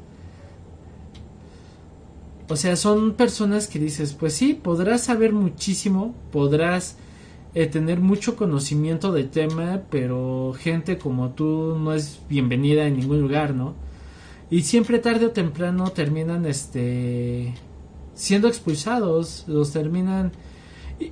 O 2.49 2.57
sea, 2.57 2.77
son 2.77 3.15
personas 3.15 3.69
que 3.69 3.79
dices, 3.79 4.13
pues 4.13 4.35
sí, 4.35 4.53
podrás 4.53 5.01
saber 5.01 5.33
muchísimo, 5.33 6.15
podrás 6.31 6.99
eh, 7.55 7.67
tener 7.67 8.01
mucho 8.01 8.37
conocimiento 8.37 9.13
del 9.13 9.31
tema, 9.31 9.83
pero 9.91 10.55
gente 10.59 10.99
como 10.99 11.31
tú 11.31 11.79
no 11.79 11.95
es 11.95 12.21
bienvenida 12.29 12.87
en 12.87 12.99
ningún 12.99 13.23
lugar, 13.23 13.55
¿no? 13.55 13.75
Y 14.51 14.63
siempre 14.63 14.99
tarde 14.99 15.27
o 15.27 15.31
temprano 15.31 15.91
terminan, 15.91 16.45
este, 16.45 17.55
siendo 18.13 18.47
expulsados, 18.47 19.45
los 19.47 19.73
terminan 19.73 20.33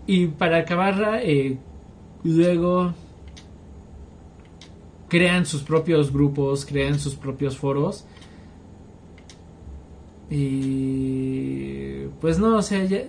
y, 0.07 0.27
para 0.27 0.59
acabarla, 0.59 1.23
eh, 1.23 1.59
luego 2.25 2.95
crean 5.09 5.47
sus 5.47 5.63
propios 5.63 6.13
grupos, 6.13 6.65
crean 6.65 6.99
sus 6.99 7.15
propios 7.15 7.57
foros. 7.57 8.05
Y 10.31 12.07
pues 12.21 12.39
no, 12.39 12.57
o 12.57 12.63
sea, 12.63 12.85
ya, 12.85 13.03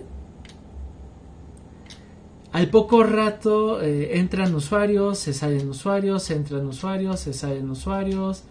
al 2.54 2.68
poco 2.68 3.02
rato 3.02 3.82
eh, 3.82 4.18
entran 4.18 4.54
usuarios, 4.54 5.18
se 5.18 5.32
salen 5.32 5.68
usuarios, 5.68 6.30
entran 6.30 6.66
usuarios, 6.66 7.18
se 7.18 7.32
salen 7.32 7.68
usuarios. 7.68 8.44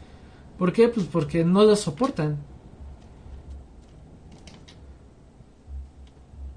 ¿Por 0.58 0.74
qué? 0.74 0.90
Pues 0.90 1.06
porque 1.06 1.46
no 1.46 1.64
lo 1.64 1.76
soportan. 1.76 2.38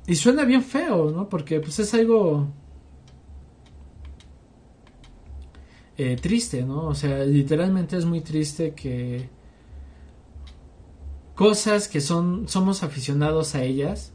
Y 0.07 0.15
suena 0.15 0.45
bien 0.45 0.63
feo, 0.63 1.11
¿no? 1.11 1.29
Porque 1.29 1.61
pues 1.61 1.79
es 1.81 1.93
algo 1.95 2.47
eh, 5.97 6.17
triste, 6.17 6.63
¿no? 6.63 6.87
O 6.87 6.95
sea, 6.95 7.25
literalmente 7.25 7.97
es 7.97 8.05
muy 8.05 8.21
triste 8.21 8.75
que 8.75 9.29
cosas 11.35 11.89
que 11.89 12.01
son 12.01 12.49
somos 12.49 12.83
aficionados 12.83 13.55
a 13.55 13.65
ellas, 13.65 14.13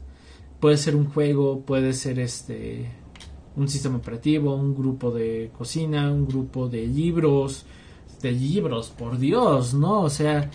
puede 0.60 0.76
ser 0.76 0.96
un 0.96 1.06
juego, 1.06 1.60
puede 1.60 1.92
ser 1.92 2.18
este 2.20 2.90
un 3.56 3.68
sistema 3.68 3.98
operativo, 3.98 4.54
un 4.54 4.74
grupo 4.74 5.10
de 5.10 5.50
cocina, 5.56 6.10
un 6.10 6.26
grupo 6.26 6.68
de 6.68 6.86
libros, 6.86 7.66
de 8.22 8.32
libros, 8.32 8.90
por 8.90 9.18
Dios, 9.18 9.74
¿no? 9.74 10.02
O 10.02 10.10
sea, 10.10 10.50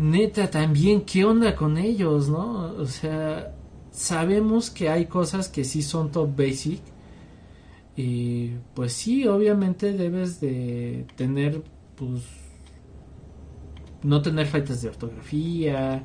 neta, 0.00 0.50
también, 0.50 1.02
¿qué 1.02 1.24
onda 1.24 1.54
con 1.54 1.76
ellos, 1.76 2.28
no? 2.28 2.72
O 2.78 2.86
sea, 2.86 3.54
sabemos 3.90 4.70
que 4.70 4.88
hay 4.88 5.06
cosas 5.06 5.48
que 5.48 5.64
sí 5.64 5.82
son 5.82 6.10
top 6.10 6.36
basic. 6.36 6.80
Y 7.96 8.52
pues 8.74 8.94
sí, 8.94 9.26
obviamente 9.26 9.92
debes 9.92 10.40
de 10.40 11.06
tener, 11.16 11.62
pues, 11.96 12.22
no 14.02 14.22
tener 14.22 14.46
faltas 14.46 14.80
de 14.80 14.88
ortografía. 14.88 16.02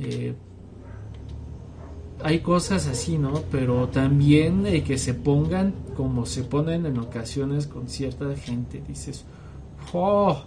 Eh, 0.00 0.34
hay 2.24 2.40
cosas 2.40 2.88
así, 2.88 3.18
¿no? 3.18 3.42
Pero 3.52 3.88
también 3.88 4.66
eh, 4.66 4.82
que 4.82 4.98
se 4.98 5.14
pongan 5.14 5.74
como 5.96 6.26
se 6.26 6.42
ponen 6.42 6.86
en 6.86 6.98
ocasiones 6.98 7.68
con 7.68 7.88
cierta 7.88 8.34
gente. 8.34 8.82
Dices, 8.86 9.24
¡oh! 9.92 10.42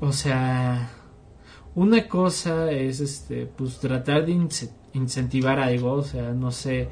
O 0.00 0.12
sea, 0.12 0.90
una 1.74 2.08
cosa 2.08 2.70
es 2.70 3.00
este 3.00 3.46
pues 3.46 3.78
tratar 3.78 4.26
de 4.26 4.32
incentivar 4.94 5.58
algo, 5.58 5.92
o 5.92 6.02
sea, 6.02 6.32
no 6.32 6.50
sé, 6.50 6.88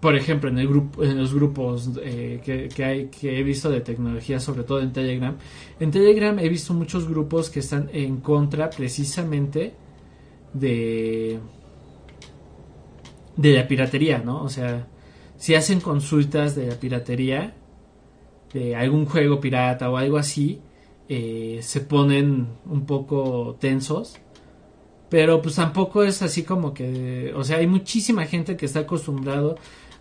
por 0.00 0.16
ejemplo, 0.16 0.50
en, 0.50 0.58
el 0.58 0.68
grupo, 0.68 1.02
en 1.02 1.16
los 1.18 1.32
grupos 1.34 1.90
eh, 2.02 2.40
que, 2.44 2.68
que, 2.68 2.84
hay, 2.84 3.06
que 3.06 3.38
he 3.38 3.42
visto 3.42 3.70
de 3.70 3.80
tecnología, 3.80 4.38
sobre 4.38 4.62
todo 4.62 4.80
en 4.80 4.92
Telegram, 4.92 5.36
en 5.80 5.90
Telegram 5.90 6.38
he 6.38 6.48
visto 6.48 6.74
muchos 6.74 7.08
grupos 7.08 7.48
que 7.48 7.60
están 7.60 7.88
en 7.92 8.18
contra 8.18 8.68
precisamente 8.70 9.74
de, 10.52 11.38
de 13.36 13.52
la 13.52 13.66
piratería, 13.66 14.18
¿no? 14.18 14.42
O 14.42 14.48
sea, 14.48 14.86
si 15.36 15.54
hacen 15.54 15.80
consultas 15.80 16.54
de 16.54 16.66
la 16.66 16.74
piratería, 16.74 17.54
de 18.54 18.76
algún 18.76 19.04
juego 19.04 19.40
pirata 19.40 19.90
o 19.90 19.96
algo 19.98 20.16
así, 20.16 20.60
eh, 21.08 21.58
se 21.62 21.80
ponen 21.80 22.46
un 22.64 22.86
poco 22.86 23.56
tensos. 23.60 24.16
Pero 25.10 25.42
pues 25.42 25.56
tampoco 25.56 26.02
es 26.02 26.22
así 26.22 26.44
como 26.44 26.72
que, 26.72 27.32
o 27.36 27.44
sea, 27.44 27.58
hay 27.58 27.66
muchísima 27.66 28.24
gente 28.24 28.56
que 28.56 28.66
está 28.66 28.80
acostumbrado 28.80 29.56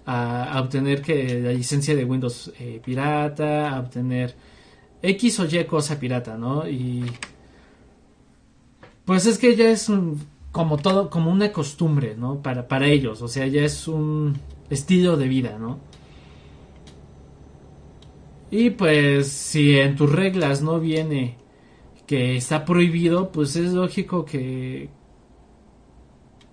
a, 0.06 0.60
obtener 0.62 1.02
que 1.02 1.40
la 1.40 1.52
licencia 1.52 1.96
de 1.96 2.06
Windows 2.06 2.52
eh, 2.60 2.82
pirata, 2.84 3.76
a 3.76 3.80
obtener 3.80 4.36
X 5.02 5.40
o 5.40 5.46
Y 5.46 5.66
cosa 5.66 6.00
pirata, 6.00 6.38
¿no? 6.38 6.68
Y 6.68 7.06
pues 9.06 9.26
es 9.26 9.38
que 9.38 9.56
ya 9.56 9.70
es 9.70 9.92
como 10.52 10.78
todo, 10.78 11.10
como 11.10 11.32
una 11.32 11.52
costumbre, 11.52 12.16
¿no? 12.16 12.42
Para, 12.42 12.68
para 12.68 12.88
ellos, 12.88 13.22
o 13.22 13.28
sea, 13.28 13.46
ya 13.48 13.64
es 13.64 13.88
un 13.88 14.40
estilo 14.70 15.18
de 15.18 15.28
vida, 15.28 15.58
¿no? 15.60 15.80
Y 18.56 18.70
pues 18.70 19.30
si 19.30 19.80
en 19.80 19.96
tus 19.96 20.12
reglas 20.12 20.62
no 20.62 20.80
viene 20.80 21.38
que 22.06 22.38
está 22.38 22.66
prohibido, 22.66 23.32
pues 23.32 23.56
es 23.56 23.74
lógico 23.74 24.26
que 24.26 24.92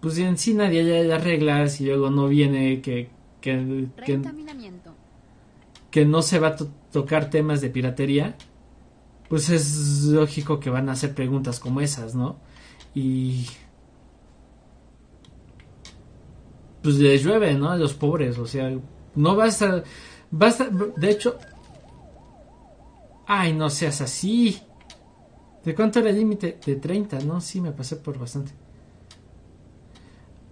pues 0.00 0.16
en 0.16 0.38
sí 0.38 0.54
nadie 0.54 0.80
haya 0.80 1.06
las 1.06 1.22
reglas 1.22 1.78
y 1.78 1.84
luego 1.84 2.08
no 2.08 2.26
viene 2.28 2.80
que 2.80 3.10
que, 3.42 3.86
que, 5.90 6.06
no 6.06 6.22
se 6.22 6.38
va 6.38 6.48
a 6.48 6.56
tocar 6.90 7.28
temas 7.28 7.60
de 7.60 7.68
piratería, 7.68 8.34
pues 9.28 9.50
es 9.50 10.04
lógico 10.04 10.58
que 10.58 10.70
van 10.70 10.88
a 10.88 10.92
hacer 10.92 11.14
preguntas 11.14 11.60
como 11.60 11.82
esas, 11.82 12.14
¿no? 12.14 12.38
Y 12.94 13.46
pues 16.82 16.94
les 16.94 17.22
llueve, 17.22 17.52
¿no? 17.52 17.70
A 17.70 17.76
los 17.76 17.92
pobres, 17.92 18.38
o 18.38 18.46
sea, 18.46 18.74
no 19.14 19.36
basta, 19.36 19.84
basta, 20.30 20.70
de 20.96 21.10
hecho, 21.10 21.38
ay, 23.32 23.52
no 23.52 23.70
seas 23.70 24.00
así. 24.00 24.60
¿De 25.64 25.72
cuánto 25.72 26.00
era 26.00 26.10
el 26.10 26.16
límite? 26.16 26.58
De 26.66 26.74
30, 26.76 27.20
¿no? 27.20 27.40
Sí, 27.40 27.60
me 27.60 27.70
pasé 27.70 27.94
por 27.94 28.18
bastante. 28.18 28.50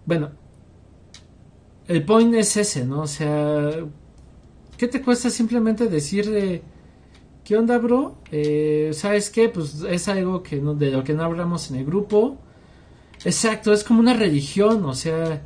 Bueno, 0.07 0.31
el 1.89 2.05
point 2.05 2.33
es 2.37 2.57
ese, 2.57 2.85
¿no? 2.87 3.01
O 3.03 3.07
sea, 3.09 3.70
¿qué 4.76 4.87
te 4.87 5.03
cuesta 5.03 5.29
simplemente 5.29 5.89
decirle, 5.89 6.62
¿qué 7.45 7.57
onda, 7.57 7.79
bro? 7.79 8.18
Eh, 8.31 8.91
¿Sabes 8.95 9.31
qué? 9.31 9.49
Pues 9.49 9.83
es 9.83 10.07
algo 10.07 10.45
que 10.45 10.61
no, 10.61 10.74
de 10.74 10.93
lo 10.93 11.03
que 11.03 11.14
no 11.14 11.24
hablamos 11.24 11.70
en 11.72 11.79
el 11.79 11.85
grupo. 11.85 12.39
Exacto, 13.24 13.72
es 13.72 13.83
como 13.83 13.99
una 13.99 14.14
religión, 14.14 14.85
o 14.85 14.95
sea, 14.95 15.43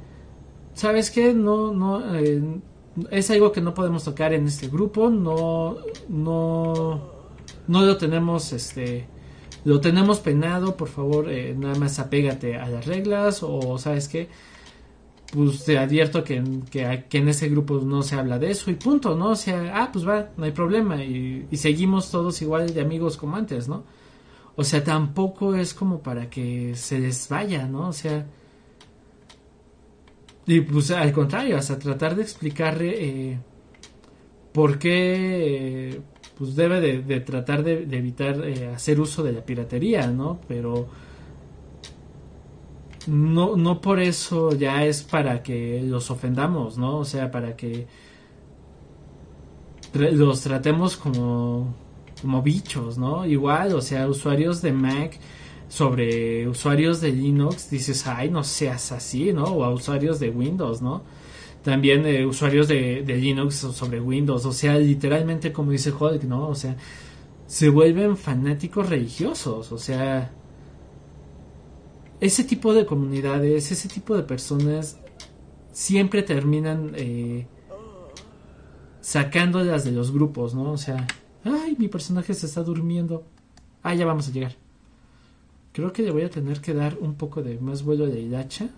¿sabes 0.74 1.10
qué? 1.10 1.32
No, 1.32 1.72
no, 1.72 2.14
eh, 2.14 2.42
es 3.10 3.30
algo 3.30 3.52
que 3.52 3.62
no 3.62 3.72
podemos 3.72 4.04
tocar 4.04 4.34
en 4.34 4.46
este 4.46 4.68
grupo, 4.68 5.08
no, 5.08 5.78
no, 6.10 7.11
no 7.72 7.82
lo 7.82 7.96
tenemos, 7.96 8.52
este, 8.52 9.06
lo 9.64 9.80
tenemos 9.80 10.20
penado, 10.20 10.76
por 10.76 10.88
favor, 10.88 11.30
eh, 11.30 11.54
nada 11.58 11.74
más 11.78 11.98
apégate 11.98 12.56
a 12.56 12.68
las 12.68 12.84
reglas 12.86 13.42
o, 13.42 13.78
¿sabes 13.78 14.08
qué? 14.08 14.28
pues 15.32 15.64
te 15.64 15.78
advierto 15.78 16.22
que, 16.22 16.42
que, 16.70 17.18
en 17.18 17.28
ese 17.28 17.48
grupo 17.48 17.80
no 17.80 18.02
se 18.02 18.16
habla 18.16 18.38
de 18.38 18.50
eso 18.50 18.70
y 18.70 18.74
punto, 18.74 19.16
¿no? 19.16 19.30
O 19.30 19.34
sea, 19.34 19.72
ah, 19.74 19.88
pues 19.90 20.06
va, 20.06 20.28
no 20.36 20.44
hay 20.44 20.50
problema 20.52 21.02
y, 21.02 21.48
seguimos 21.54 22.10
todos 22.10 22.42
igual 22.42 22.74
de 22.74 22.82
amigos 22.82 23.16
como 23.16 23.36
antes, 23.36 23.66
¿no? 23.66 23.84
O 24.56 24.62
sea, 24.64 24.84
tampoco 24.84 25.54
es 25.54 25.72
como 25.72 26.02
para 26.02 26.28
que 26.28 26.74
se 26.76 26.98
les 26.98 27.28
vaya, 27.30 27.66
¿no? 27.66 27.88
O 27.88 27.92
sea, 27.94 28.26
y 30.46 30.60
pues 30.60 30.90
al 30.90 31.12
contrario, 31.12 31.56
hasta 31.56 31.78
tratar 31.78 32.14
de 32.14 32.22
explicarle 32.22 33.30
eh, 33.30 33.38
por 34.52 34.78
qué, 34.78 35.98
pues 36.42 36.56
debe 36.56 36.80
de, 36.80 37.20
tratar 37.20 37.62
de, 37.62 37.84
evitar 37.96 38.44
eh, 38.44 38.66
hacer 38.74 38.98
uso 38.98 39.22
de 39.22 39.30
la 39.30 39.44
piratería, 39.44 40.08
¿no? 40.08 40.40
Pero 40.48 40.88
no, 43.06 43.54
no 43.54 43.80
por 43.80 44.00
eso 44.00 44.52
ya 44.52 44.84
es 44.84 45.04
para 45.04 45.44
que 45.44 45.80
los 45.84 46.10
ofendamos, 46.10 46.78
¿no? 46.78 46.98
O 46.98 47.04
sea, 47.04 47.30
para 47.30 47.54
que 47.54 47.86
los 49.94 50.40
tratemos 50.40 50.96
como, 50.96 51.76
como 52.20 52.42
bichos, 52.42 52.98
¿no? 52.98 53.24
Igual, 53.24 53.76
o 53.76 53.80
sea, 53.80 54.08
usuarios 54.08 54.60
de 54.62 54.72
Mac 54.72 55.20
sobre 55.68 56.48
usuarios 56.48 57.00
de 57.00 57.12
Linux, 57.12 57.70
dices, 57.70 58.04
ay, 58.08 58.30
no 58.30 58.42
seas 58.42 58.90
así, 58.90 59.32
¿no? 59.32 59.44
O 59.44 59.62
a 59.62 59.70
usuarios 59.70 60.18
de 60.18 60.30
Windows, 60.30 60.82
¿no? 60.82 61.04
También 61.62 62.04
eh, 62.06 62.26
usuarios 62.26 62.66
de, 62.66 63.02
de, 63.02 63.16
Linux 63.16 63.56
sobre 63.56 64.00
Windows, 64.00 64.44
o 64.46 64.52
sea, 64.52 64.78
literalmente 64.78 65.52
como 65.52 65.70
dice 65.70 65.92
Hulk, 65.92 66.24
¿no? 66.24 66.48
O 66.48 66.54
sea, 66.54 66.76
se 67.46 67.68
vuelven 67.68 68.16
fanáticos 68.16 68.88
religiosos, 68.88 69.70
o 69.70 69.78
sea, 69.78 70.32
ese 72.20 72.44
tipo 72.44 72.72
de 72.72 72.86
comunidades, 72.86 73.70
ese 73.70 73.88
tipo 73.88 74.16
de 74.16 74.22
personas 74.22 74.98
siempre 75.72 76.22
terminan 76.22 76.92
eh, 76.94 77.46
sacándolas 79.00 79.84
de 79.84 79.90
los 79.90 80.12
grupos, 80.12 80.54
¿no? 80.54 80.70
O 80.70 80.78
sea, 80.78 81.06
ay, 81.44 81.74
mi 81.78 81.88
personaje 81.88 82.32
se 82.34 82.46
está 82.46 82.62
durmiendo. 82.62 83.24
Ah, 83.82 83.94
ya 83.94 84.06
vamos 84.06 84.28
a 84.28 84.30
llegar. 84.30 84.54
Creo 85.72 85.92
que 85.92 86.02
le 86.02 86.12
voy 86.12 86.22
a 86.22 86.30
tener 86.30 86.60
que 86.60 86.74
dar 86.74 86.96
un 87.00 87.14
poco 87.14 87.42
de 87.42 87.58
más 87.58 87.82
vuelo 87.82 88.06
de 88.06 88.20
hilacha. 88.20 88.68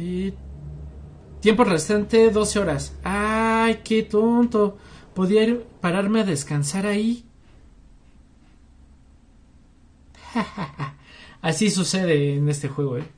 Eh, 0.00 0.32
tiempo 1.40 1.64
restante 1.64 2.30
12 2.30 2.60
horas. 2.60 2.94
Ay, 3.02 3.80
qué 3.84 4.04
tonto. 4.04 4.78
Podía 5.12 5.42
ir, 5.42 5.66
pararme 5.80 6.20
a 6.20 6.24
descansar 6.24 6.86
ahí. 6.86 7.24
Así 11.42 11.70
sucede 11.70 12.36
en 12.36 12.48
este 12.48 12.68
juego, 12.68 12.98
¿eh? 12.98 13.08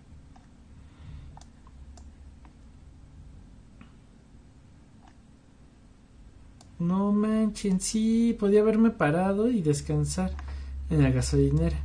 No 6.79 7.13
manchen, 7.13 7.79
sí, 7.81 8.35
podía 8.41 8.61
haberme 8.63 8.91
parado 8.91 9.51
y 9.51 9.61
descansar 9.61 10.33
en 10.89 11.03
la 11.03 11.11
gasolinera. 11.11 11.79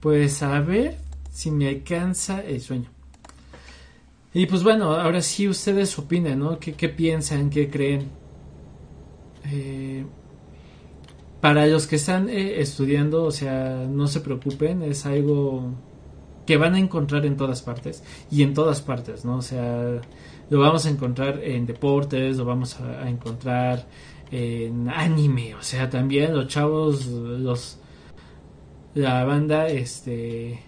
Pues 0.00 0.42
a 0.42 0.60
ver 0.60 1.05
si 1.36 1.50
me 1.50 1.68
alcanza 1.68 2.40
el 2.40 2.62
sueño. 2.62 2.88
Y 4.32 4.46
pues 4.46 4.62
bueno, 4.62 4.94
ahora 4.94 5.20
sí 5.20 5.46
ustedes 5.46 5.98
opinen, 5.98 6.38
¿no? 6.38 6.58
¿Qué, 6.58 6.88
piensan? 6.88 7.50
¿Qué 7.50 7.68
creen? 7.68 8.08
Eh, 9.44 10.06
para 11.42 11.66
los 11.66 11.86
que 11.86 11.96
están 11.96 12.30
eh, 12.30 12.62
estudiando, 12.62 13.24
o 13.24 13.30
sea, 13.30 13.86
no 13.86 14.06
se 14.06 14.20
preocupen, 14.20 14.82
es 14.82 15.04
algo 15.04 15.74
que 16.46 16.56
van 16.56 16.74
a 16.74 16.78
encontrar 16.78 17.26
en 17.26 17.36
todas 17.36 17.60
partes 17.60 18.02
y 18.30 18.42
en 18.42 18.54
todas 18.54 18.80
partes, 18.80 19.26
¿no? 19.26 19.36
O 19.36 19.42
sea, 19.42 20.00
lo 20.48 20.58
vamos 20.58 20.86
a 20.86 20.90
encontrar 20.90 21.44
en 21.44 21.66
deportes, 21.66 22.38
lo 22.38 22.46
vamos 22.46 22.80
a, 22.80 23.10
encontrar 23.10 23.84
en 24.30 24.88
anime, 24.88 25.54
o 25.54 25.62
sea, 25.62 25.90
también 25.90 26.34
los 26.34 26.48
chavos, 26.48 27.04
los 27.06 27.78
la 28.94 29.24
banda, 29.24 29.68
este, 29.68 30.58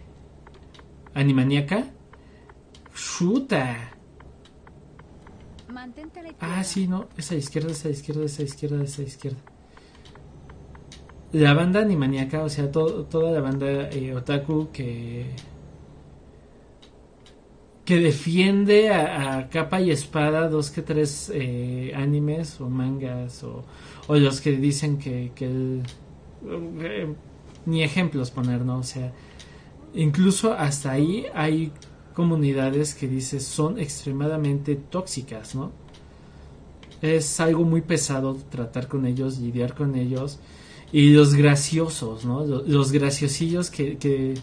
animaniaca, 1.18 1.84
Chuta. 2.94 3.90
Ah, 6.40 6.64
sí, 6.64 6.88
no. 6.88 7.08
Esa 7.16 7.34
izquierda, 7.34 7.70
esa 7.70 7.90
izquierda, 7.90 8.24
esa 8.24 8.42
izquierda, 8.42 8.82
esa 8.82 9.02
izquierda. 9.02 9.38
La 11.32 11.54
banda 11.54 11.80
animaniaca, 11.80 12.42
o 12.42 12.48
sea, 12.48 12.70
toda 12.72 13.30
la 13.32 13.40
banda 13.40 13.90
eh, 13.90 14.14
otaku 14.14 14.70
que. 14.72 15.26
que 17.84 17.96
defiende 17.96 18.90
a, 18.90 19.48
capa 19.48 19.80
y 19.80 19.90
espada 19.90 20.48
dos 20.48 20.70
que 20.70 20.82
tres 20.82 21.30
eh, 21.34 21.92
animes 21.96 22.60
o 22.60 22.68
mangas 22.68 23.42
o, 23.44 23.64
o, 24.08 24.16
los 24.16 24.40
que 24.42 24.52
dicen 24.52 24.98
que, 24.98 25.32
que 25.34 25.80
eh, 26.82 27.14
ni 27.64 27.82
ejemplos 27.82 28.30
poner, 28.30 28.64
¿no? 28.64 28.78
O 28.78 28.82
sea, 28.82 29.12
incluso 29.94 30.52
hasta 30.52 30.92
ahí 30.92 31.26
hay 31.34 31.72
comunidades 32.14 32.94
que 32.94 33.06
dices 33.06 33.44
son 33.44 33.78
extremadamente 33.78 34.74
tóxicas, 34.74 35.54
¿no? 35.54 35.70
Es 37.00 37.38
algo 37.38 37.64
muy 37.64 37.80
pesado 37.80 38.36
tratar 38.50 38.88
con 38.88 39.06
ellos, 39.06 39.38
lidiar 39.38 39.74
con 39.74 39.94
ellos. 39.94 40.40
Y 40.90 41.10
los 41.10 41.34
graciosos, 41.34 42.24
¿no? 42.24 42.44
Los, 42.44 42.66
los 42.66 42.92
graciosillos 42.92 43.70
que, 43.70 43.98
que, 43.98 44.34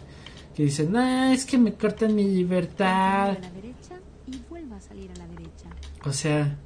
que 0.54 0.62
dicen, 0.62 0.96
ah, 0.96 1.34
es 1.34 1.44
que 1.44 1.58
me 1.58 1.74
cortan 1.74 2.14
mi 2.14 2.24
libertad. 2.24 3.36
O 6.04 6.12
sea, 6.12 6.56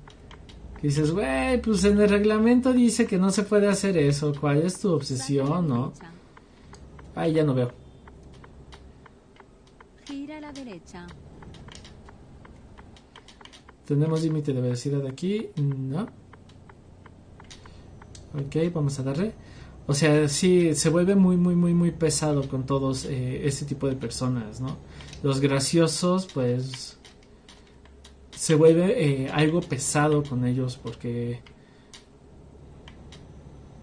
que 0.80 0.86
dices, 0.86 1.10
güey, 1.10 1.60
pues 1.60 1.82
en 1.84 2.00
el 2.00 2.08
reglamento 2.08 2.72
dice 2.72 3.06
que 3.06 3.18
no 3.18 3.30
se 3.30 3.42
puede 3.42 3.68
hacer 3.68 3.96
eso. 3.96 4.32
¿Cuál 4.38 4.62
es 4.62 4.78
tu 4.78 4.92
obsesión, 4.92 5.66
no? 5.66 5.92
Ay, 7.16 7.32
ya 7.32 7.42
no 7.42 7.54
veo. 7.54 7.79
Derecha. 10.52 11.06
Tenemos 13.84 14.22
límite 14.22 14.52
de 14.52 14.60
velocidad 14.60 15.06
aquí, 15.06 15.50
no. 15.56 16.02
Ok, 18.34 18.72
vamos 18.72 18.98
a 19.00 19.02
darle. 19.02 19.34
O 19.86 19.94
sea, 19.94 20.28
sí, 20.28 20.74
se 20.74 20.88
vuelve 20.88 21.16
muy, 21.16 21.36
muy, 21.36 21.56
muy, 21.56 21.74
muy 21.74 21.90
pesado 21.90 22.48
con 22.48 22.64
todos 22.64 23.04
eh, 23.06 23.46
ese 23.46 23.64
tipo 23.64 23.88
de 23.88 23.96
personas, 23.96 24.60
¿no? 24.60 24.76
Los 25.22 25.40
graciosos, 25.40 26.28
pues, 26.32 26.98
se 28.30 28.54
vuelve 28.54 29.24
eh, 29.24 29.30
algo 29.30 29.60
pesado 29.60 30.22
con 30.22 30.46
ellos 30.46 30.78
porque, 30.80 31.42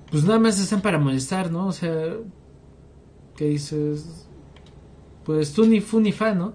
pues 0.10 0.24
nada 0.24 0.40
más 0.40 0.60
están 0.60 0.82
para 0.82 0.98
molestar, 0.98 1.52
¿no? 1.52 1.68
O 1.68 1.74
sea, 1.74 2.16
¿qué 3.36 3.50
dices? 3.50 4.27
Pues 5.28 5.52
tú 5.52 5.66
ni 5.66 5.82
fu 5.82 6.00
ni 6.00 6.14
fa, 6.14 6.34
¿no? 6.34 6.54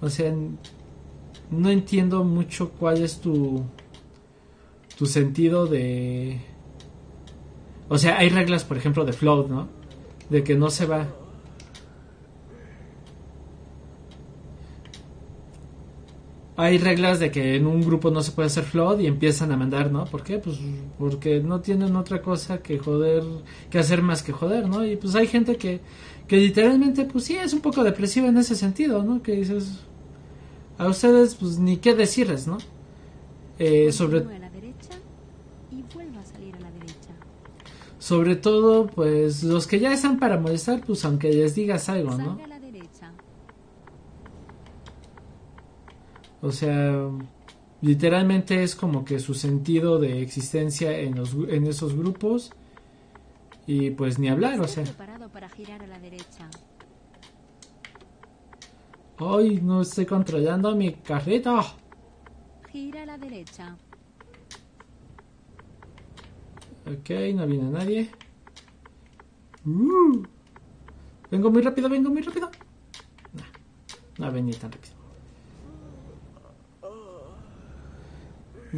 O 0.00 0.08
sea, 0.08 0.32
no 1.50 1.68
entiendo 1.68 2.22
mucho 2.22 2.70
cuál 2.70 3.02
es 3.02 3.20
tu 3.20 3.64
tu 4.96 5.06
sentido 5.06 5.66
de 5.66 6.40
o 7.88 7.98
sea 7.98 8.18
hay 8.18 8.28
reglas 8.28 8.62
por 8.62 8.76
ejemplo 8.76 9.04
de 9.04 9.12
float 9.12 9.48
no 9.48 9.68
de 10.30 10.44
que 10.44 10.54
no 10.54 10.70
se 10.70 10.86
va 10.86 11.08
hay 16.56 16.78
reglas 16.78 17.18
de 17.18 17.32
que 17.32 17.56
en 17.56 17.66
un 17.66 17.82
grupo 17.82 18.12
no 18.12 18.22
se 18.22 18.30
puede 18.30 18.46
hacer 18.46 18.62
float 18.62 19.00
y 19.00 19.06
empiezan 19.06 19.50
a 19.50 19.56
mandar 19.56 19.90
no 19.90 20.04
¿por 20.04 20.22
qué? 20.22 20.38
pues 20.38 20.60
porque 20.98 21.40
no 21.40 21.60
tienen 21.60 21.96
otra 21.96 22.22
cosa 22.22 22.62
que 22.62 22.78
joder 22.78 23.24
que 23.70 23.78
hacer 23.78 24.02
más 24.02 24.22
que 24.22 24.32
joder 24.32 24.68
no 24.68 24.86
y 24.86 24.96
pues 24.96 25.16
hay 25.16 25.26
gente 25.26 25.56
que 25.56 25.80
que 26.26 26.36
literalmente 26.36 27.04
pues 27.04 27.24
sí 27.24 27.36
es 27.36 27.52
un 27.52 27.60
poco 27.60 27.84
depresiva 27.84 28.28
en 28.28 28.38
ese 28.38 28.54
sentido 28.54 29.02
no 29.02 29.22
que 29.22 29.32
dices 29.32 29.80
a 30.78 30.88
ustedes 30.88 31.34
pues 31.34 31.58
ni 31.58 31.76
qué 31.76 31.94
decirles, 31.94 32.46
¿no? 32.46 32.58
Eh, 33.58 33.92
sobre, 33.92 34.22
Continúe 34.22 34.36
a 34.36 34.40
la 34.40 34.50
derecha 34.50 34.90
y 35.70 35.82
vuelva 35.94 36.20
a 36.20 36.24
salir 36.24 36.56
a 36.56 36.60
la 36.60 36.70
derecha. 36.72 37.10
sobre 37.98 38.36
todo 38.36 38.86
pues 38.86 39.44
los 39.44 39.66
que 39.66 39.78
ya 39.78 39.92
están 39.92 40.18
para 40.18 40.38
molestar 40.38 40.82
pues 40.84 41.04
aunque 41.04 41.32
les 41.32 41.54
digas 41.54 41.88
algo, 41.88 42.10
¿no? 42.10 42.24
Salga 42.24 42.44
a 42.44 42.48
la 42.48 42.60
derecha. 42.60 43.12
O 46.42 46.50
sea, 46.50 47.08
literalmente 47.80 48.62
es 48.62 48.74
como 48.74 49.04
que 49.04 49.20
su 49.20 49.34
sentido 49.34 49.98
de 49.98 50.22
existencia 50.22 50.98
en, 50.98 51.14
los, 51.14 51.34
en 51.48 51.66
esos 51.66 51.94
grupos 51.94 52.50
y 53.66 53.90
pues 53.90 54.18
ni 54.18 54.28
hablar, 54.28 54.60
o 54.60 54.68
sea, 54.68 54.84
preparado 54.84 55.13
para 55.44 55.56
girar 55.56 55.82
a 55.82 55.86
la 55.86 55.98
derecha. 55.98 56.48
hoy 59.18 59.60
no 59.60 59.82
estoy 59.82 60.06
controlando 60.06 60.74
mi 60.74 60.94
carrito. 60.94 61.62
Gira 62.72 63.02
a 63.02 63.06
la 63.06 63.18
derecha. 63.18 63.76
Ok, 66.86 67.10
no 67.34 67.46
viene 67.46 67.70
nadie. 67.70 68.10
Uh, 69.66 70.22
vengo 71.30 71.50
muy 71.50 71.60
rápido, 71.60 71.90
vengo 71.90 72.08
muy 72.08 72.22
rápido. 72.22 72.50
No, 73.34 74.24
no 74.24 74.32
venía 74.32 74.58
tan 74.58 74.72
rápido. 74.72 74.94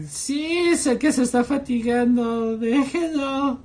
Sí, 0.08 0.74
sé 0.76 0.98
que 0.98 1.12
se 1.12 1.22
está 1.22 1.44
fatigando, 1.44 2.58
déjenlo. 2.58 3.60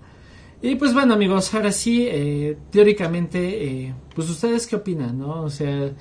Y 0.64 0.76
pues 0.76 0.94
bueno 0.94 1.16
amigos, 1.16 1.54
ahora 1.56 1.72
sí, 1.72 2.06
eh, 2.08 2.56
teóricamente, 2.70 3.66
eh, 3.66 3.94
pues 4.14 4.30
ustedes 4.30 4.68
qué 4.68 4.76
opinan, 4.76 5.18
¿no? 5.18 5.42
O 5.42 5.50
sea, 5.50 5.92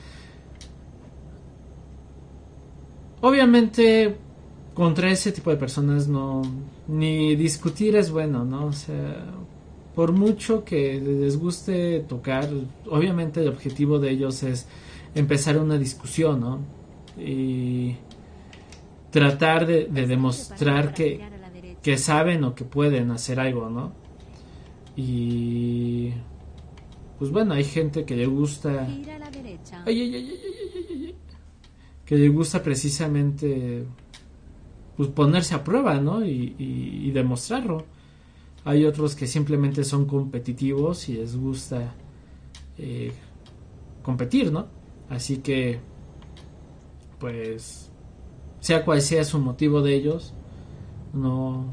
obviamente 3.23 4.17
contra 4.75 5.11
ese 5.11 5.33
tipo 5.33 5.51
de 5.51 5.57
personas 5.57 6.09
no, 6.09 6.43
ni 6.89 7.37
discutir 7.37 7.97
es 7.97 8.11
bueno, 8.11 8.45
¿no? 8.45 8.67
O 8.67 8.73
sea, 8.73 9.33
por 9.95 10.13
mucho 10.13 10.63
que 10.63 11.01
les 11.01 11.39
guste 11.39 12.01
tocar, 12.01 12.47
obviamente 12.91 13.41
el 13.41 13.49
objetivo 13.49 13.99
de 13.99 14.11
ellos 14.11 14.43
es 14.43 14.67
empezar 15.15 15.59
una 15.59 15.79
discusión, 15.79 16.41
¿no? 16.41 16.59
Y 17.19 17.97
tratar 19.11 19.67
de, 19.67 19.87
de 19.87 20.07
demostrar 20.07 20.93
que, 20.93 21.19
que 21.83 21.97
saben 21.97 22.45
o 22.45 22.55
que 22.55 22.65
pueden 22.65 23.11
hacer 23.11 23.41
algo, 23.41 23.71
¿no? 23.71 24.10
Y 25.03 26.13
pues 27.19 27.31
bueno, 27.31 27.55
hay 27.55 27.65
gente 27.65 28.05
que 28.05 28.15
le 28.17 28.27
gusta. 28.27 28.87
Que 32.05 32.17
le 32.17 32.29
gusta 32.29 32.63
precisamente 32.63 33.87
pues 34.97 35.09
ponerse 35.11 35.55
a 35.55 35.65
prueba, 35.65 36.01
¿no? 36.01 36.25
Y, 36.25 37.11
demostrarlo. 37.13 37.85
Hay 38.65 38.85
otros 38.85 39.15
que 39.15 39.27
simplemente 39.27 39.85
son 39.85 40.05
competitivos 40.05 41.09
y 41.09 41.15
les 41.15 41.35
gusta 41.37 41.95
eh, 42.77 43.13
competir, 44.03 44.53
¿no? 44.53 44.67
Así 45.09 45.39
que, 45.39 45.81
pues, 47.19 47.91
sea 48.61 48.85
cual 48.85 49.01
sea 49.01 49.25
su 49.25 49.39
motivo 49.39 49.81
de 49.81 49.95
ellos, 49.95 50.35
no, 51.15 51.71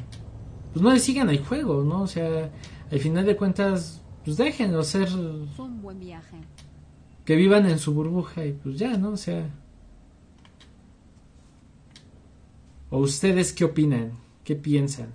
pues 0.72 0.84
no 0.84 0.94
le 0.94 1.00
sigan 1.00 1.30
el 1.30 1.44
juego, 1.44 1.84
¿no? 1.84 2.04
O 2.04 2.08
sea, 2.08 2.52
al 2.92 3.00
final 3.00 3.26
de 3.26 3.36
cuentas 3.36 4.02
pues 4.28 4.36
déjenlo 4.36 4.84
ser 4.84 5.08
Fue 5.56 5.66
un 5.66 5.82
buen 5.82 6.00
viaje. 6.02 6.36
que 7.24 7.36
vivan 7.38 7.66
en 7.66 7.80
su 7.80 7.94
burbuja 7.94 8.46
y 8.46 8.52
pues 8.52 8.78
ya, 8.78 8.98
¿no? 8.98 9.12
O 9.12 9.18
sea. 9.18 9.50
¿O 12.90 13.00
ustedes 13.00 13.54
qué 13.54 13.64
opinan? 13.64 14.12
¿Qué 14.44 14.58
piensan? 14.58 15.14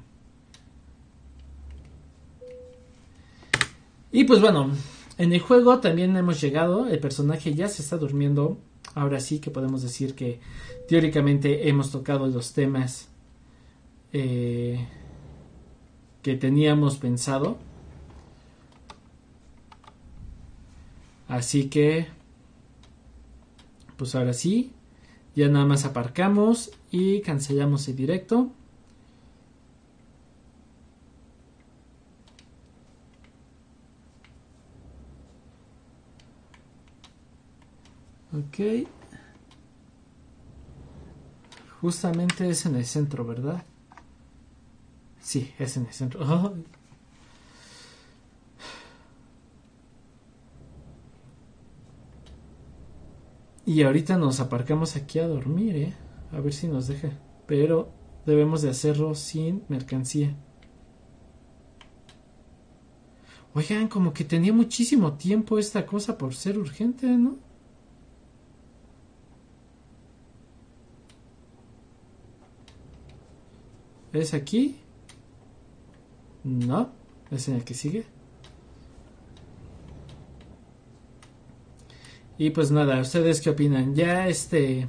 Y 4.11 4.25
pues 4.25 4.41
bueno, 4.41 4.71
en 5.19 5.33
el 5.35 5.41
juego 5.41 5.79
también 5.81 6.17
hemos 6.17 6.41
llegado, 6.41 6.87
el 6.87 6.99
personaje 6.99 7.55
ya 7.55 7.69
se 7.69 7.83
está 7.83 7.99
durmiendo, 7.99 8.59
ahora 8.95 9.21
sí 9.21 9.41
que 9.41 9.51
podemos 9.51 9.83
decir 9.83 10.15
que 10.15 10.41
teóricamente 10.89 11.69
hemos 11.69 11.91
tocado 11.91 12.27
los 12.29 12.55
temas 12.55 13.09
eh, 14.13 14.87
que 16.23 16.37
teníamos 16.37 16.97
pensado. 16.99 17.59
Así 21.29 21.69
que, 21.69 22.09
pues 23.97 24.15
ahora 24.15 24.33
sí, 24.33 24.73
ya 25.35 25.49
nada 25.49 25.65
más 25.65 25.85
aparcamos 25.85 26.73
y 26.91 27.23
cancelamos 27.23 27.89
el 27.89 27.97
directo. 27.97 28.51
Ok. 38.33 38.89
Justamente 41.81 42.49
es 42.49 42.65
en 42.67 42.77
el 42.77 42.85
centro, 42.87 43.25
¿verdad? 43.25 43.65
Sí, 45.33 45.51
es 45.59 45.79
en 45.79 45.87
el 45.87 45.93
centro. 45.95 46.21
Y 53.65 53.83
ahorita 53.83 54.19
nos 54.19 54.41
aparcamos 54.41 54.95
aquí 54.95 55.21
a 55.21 55.27
dormir, 55.27 55.75
¿eh? 55.77 55.95
A 56.33 56.41
ver 56.41 56.53
si 56.53 56.69
nos 56.69 56.87
deja. 56.87 57.19
Pero 57.47 57.91
debemos 58.27 58.61
de 58.61 58.69
hacerlo 58.69 59.15
sin 59.15 59.65
mercancía. 59.69 60.37
Oigan, 63.55 63.89
como 63.89 64.13
que 64.13 64.25
tenía 64.25 64.53
muchísimo 64.53 65.15
tiempo 65.15 65.59
esta 65.59 65.87
cosa 65.87 66.19
por 66.19 66.35
ser 66.35 66.59
urgente, 66.59 67.07
¿no? 67.07 67.39
¿Es 74.13 74.35
aquí? 74.35 74.83
No, 76.45 76.91
es 77.31 77.49
en 77.49 77.57
el 77.57 77.65
que 77.65 77.75
sigue. 77.75 78.05
Y 82.39 82.51
pues 82.51 82.71
nada, 82.71 83.01
¿ustedes 83.01 83.41
qué 83.41 83.51
opinan? 83.51 83.95
Ya 83.95 84.27
este... 84.27 84.89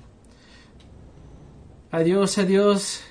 Adiós, 1.92 2.40
adiós. 2.40 3.02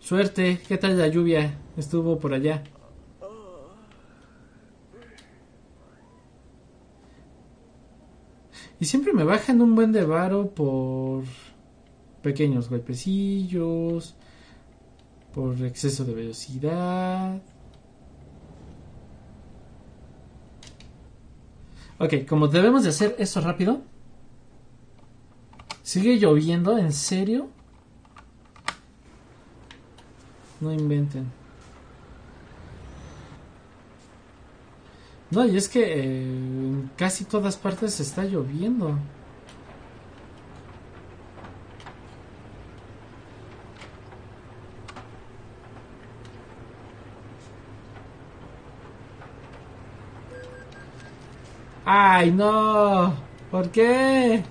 Suerte, 0.00 0.60
¿qué 0.66 0.76
tal 0.78 0.98
la 0.98 1.06
lluvia? 1.06 1.56
Estuvo 1.76 2.18
por 2.18 2.34
allá. 2.34 2.64
Y 8.78 8.84
siempre 8.84 9.12
me 9.12 9.24
bajan 9.24 9.62
un 9.62 9.74
buen 9.74 9.92
de 9.92 10.04
varo 10.04 10.50
por 10.50 11.24
pequeños 12.22 12.68
golpecillos, 12.68 14.16
por 15.36 15.62
exceso 15.62 16.02
de 16.06 16.14
velocidad. 16.14 17.42
Ok, 21.98 22.26
como 22.26 22.48
debemos 22.48 22.84
de 22.84 22.88
hacer 22.88 23.14
esto 23.18 23.42
rápido. 23.42 23.82
Sigue 25.82 26.16
lloviendo, 26.18 26.78
¿en 26.78 26.90
serio? 26.90 27.50
No 30.58 30.72
inventen. 30.72 31.30
No, 35.30 35.44
y 35.44 35.54
es 35.58 35.68
que 35.68 35.82
eh, 35.82 36.22
en 36.22 36.90
casi 36.96 37.26
todas 37.26 37.58
partes 37.58 38.00
está 38.00 38.24
lloviendo. 38.24 38.98
¡Ay, 51.98 52.30
no! 52.30 53.14
¿Por 53.50 53.70
qué? 53.70 54.42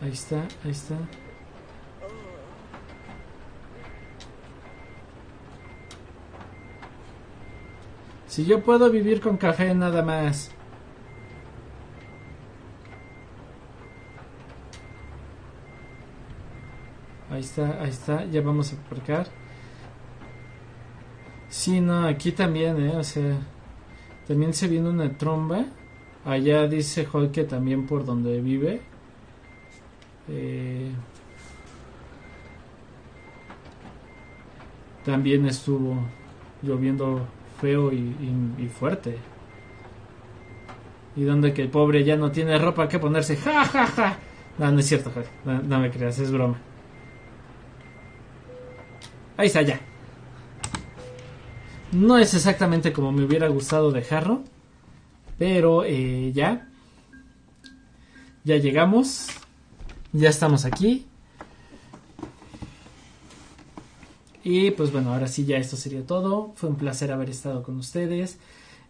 Ahí 0.00 0.10
está, 0.10 0.36
ahí 0.64 0.70
está. 0.70 0.94
Si 8.26 8.46
yo 8.46 8.62
puedo 8.62 8.90
vivir 8.90 9.20
con 9.20 9.36
café 9.36 9.74
nada 9.74 10.00
más. 10.02 10.55
Ahí 17.36 17.42
está, 17.42 17.82
ahí 17.82 17.90
está, 17.90 18.24
ya 18.24 18.40
vamos 18.40 18.72
a 18.72 18.76
aparcar. 18.76 19.26
Sí, 21.50 21.82
no, 21.82 22.06
aquí 22.06 22.32
también, 22.32 22.80
eh, 22.82 22.96
o 22.96 23.04
sea, 23.04 23.36
también 24.26 24.54
se 24.54 24.66
viene 24.68 24.88
una 24.88 25.18
tromba. 25.18 25.66
Allá 26.24 26.66
dice 26.66 27.06
Hulk 27.12 27.32
que 27.32 27.44
también 27.44 27.86
por 27.86 28.06
donde 28.06 28.40
vive. 28.40 28.80
Eh, 30.30 30.90
también 35.04 35.44
estuvo 35.44 35.94
lloviendo 36.62 37.28
feo 37.60 37.92
y, 37.92 38.66
fuerte. 38.68 39.18
Y 41.14 41.24
donde 41.24 41.52
que 41.52 41.60
el 41.60 41.68
pobre 41.68 42.02
ya 42.02 42.16
no 42.16 42.32
tiene 42.32 42.58
ropa 42.58 42.88
que 42.88 42.98
ponerse. 42.98 43.36
Ja, 43.36 43.62
ja, 43.66 43.86
ja. 43.86 44.18
No, 44.56 44.72
no 44.72 44.80
es 44.80 44.86
cierto, 44.86 45.12
Hulk. 45.14 45.64
No 45.64 45.80
me 45.80 45.90
creas, 45.90 46.18
es 46.18 46.32
broma. 46.32 46.56
Ahí 49.36 49.48
está, 49.48 49.62
ya. 49.62 49.80
No 51.92 52.18
es 52.18 52.34
exactamente 52.34 52.92
como 52.92 53.12
me 53.12 53.24
hubiera 53.24 53.48
gustado 53.48 53.92
dejarlo. 53.92 54.42
Pero 55.38 55.84
eh, 55.84 56.32
ya. 56.34 56.68
Ya 58.44 58.56
llegamos. 58.56 59.28
Ya 60.12 60.30
estamos 60.30 60.64
aquí. 60.64 61.06
Y 64.42 64.70
pues 64.70 64.92
bueno, 64.92 65.12
ahora 65.12 65.26
sí 65.26 65.44
ya 65.44 65.56
esto 65.56 65.76
sería 65.76 66.06
todo. 66.06 66.52
Fue 66.54 66.68
un 66.68 66.76
placer 66.76 67.10
haber 67.10 67.30
estado 67.30 67.62
con 67.62 67.76
ustedes. 67.76 68.38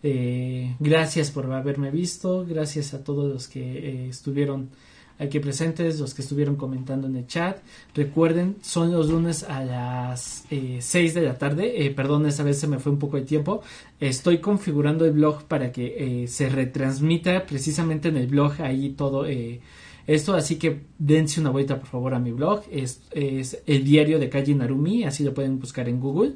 Eh, 0.03 0.77
gracias 0.79 1.31
por 1.31 1.51
haberme 1.51 1.91
visto. 1.91 2.45
Gracias 2.47 2.95
a 2.95 3.03
todos 3.03 3.33
los 3.33 3.49
que 3.49 3.61
eh, 3.61 4.09
estuvieron 4.09 4.71
aquí 5.19 5.41
presentes, 5.41 5.99
los 5.99 6.15
que 6.15 6.23
estuvieron 6.23 6.57
comentando 6.57 7.07
en 7.07 7.17
el 7.17 7.27
chat. 7.27 7.59
Recuerden, 7.95 8.57
son 8.63 8.93
los 8.93 9.09
lunes 9.09 9.43
a 9.45 9.65
las 9.65 10.45
eh, 10.51 10.79
6 10.81 11.15
de 11.15 11.23
la 11.23 11.39
tarde. 11.39 11.87
Eh, 11.87 11.91
perdón, 11.91 12.27
esta 12.27 12.43
vez 12.43 12.59
se 12.59 12.67
me 12.67 12.79
fue 12.79 12.93
un 12.93 12.99
poco 12.99 13.17
de 13.17 13.23
tiempo. 13.23 13.63
Estoy 14.01 14.39
configurando 14.39 15.05
el 15.05 15.13
blog 15.13 15.45
para 15.45 15.73
que 15.73 16.23
eh, 16.25 16.29
se 16.29 16.49
retransmita 16.49 17.47
precisamente 17.47 18.09
en 18.09 18.17
el 18.17 18.27
blog 18.27 18.61
ahí 18.61 18.91
todo 18.91 19.27
eh, 19.27 19.61
esto. 20.07 20.35
Así 20.35 20.57
que 20.57 20.81
dense 20.99 21.41
una 21.41 21.51
vuelta 21.51 21.79
por 21.79 21.89
favor 21.89 22.15
a 22.15 22.19
mi 22.19 22.33
blog. 22.33 22.63
Es, 22.71 23.03
es 23.13 23.63
el 23.67 23.85
diario 23.85 24.19
de 24.19 24.29
Kaji 24.29 24.55
Narumi, 24.55 25.05
así 25.05 25.25
lo 25.25 25.33
pueden 25.35 25.59
buscar 25.59 25.89
en 25.89 26.01
Google. 26.01 26.35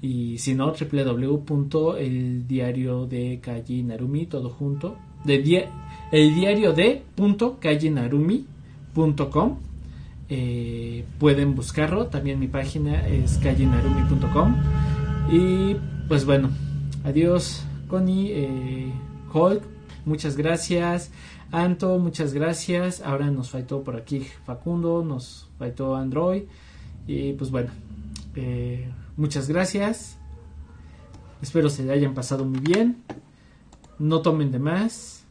Y 0.00 0.38
si 0.38 0.54
no, 0.54 0.72
www.eldiario 0.72 1.96
de 3.06 3.40
Kaji 3.40 3.82
Narumi, 3.84 4.26
todo 4.26 4.50
junto. 4.50 4.98
De 5.24 5.38
el 6.12 6.34
diario 6.34 6.72
de 6.72 7.02
kajinarumi.com 7.60 9.58
eh, 10.28 11.04
pueden 11.18 11.54
buscarlo. 11.54 12.06
También 12.06 12.38
mi 12.38 12.48
página 12.48 13.06
es 13.06 13.38
kajinarumi.com 13.38 14.56
y 15.30 15.76
pues 16.08 16.24
bueno 16.24 16.50
adiós 17.04 17.64
Connie 17.88 18.32
eh, 18.32 18.92
Hulk 19.32 19.62
muchas 20.04 20.36
gracias. 20.36 21.10
Anto 21.52 21.98
muchas 21.98 22.32
gracias. 22.32 23.00
Ahora 23.02 23.30
nos 23.30 23.50
faltó 23.50 23.82
por 23.82 23.96
aquí 23.96 24.26
Facundo 24.44 25.04
nos 25.04 25.48
faltó 25.58 25.94
Android 25.94 26.44
y 27.06 27.32
pues 27.34 27.50
bueno 27.50 27.70
eh, 28.34 28.88
muchas 29.16 29.48
gracias. 29.48 30.18
Espero 31.42 31.68
se 31.68 31.90
hayan 31.90 32.14
pasado 32.14 32.44
muy 32.44 32.60
bien. 32.60 33.02
No 33.98 34.22
tomen 34.22 34.50
de 34.50 34.58
más 34.58 35.23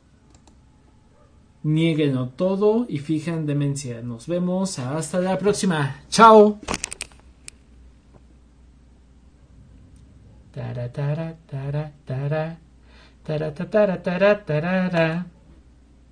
Niéguenlo 1.63 2.27
todo 2.27 2.85
y 2.89 2.97
fijan 2.99 3.45
demencia. 3.45 4.01
Nos 4.01 4.27
vemos 4.27 4.79
hasta 4.79 5.19
la 5.19 5.37
próxima. 5.37 6.01
Chao. 6.09 6.59
Tara, 10.53 10.91
tara, 10.91 11.35
tara, 11.49 11.91
tara. 12.05 12.57
Tara, 13.23 13.53
ta, 13.53 13.69
tara, 13.69 14.03
tara, 14.03 14.45
tarara. 14.45 15.32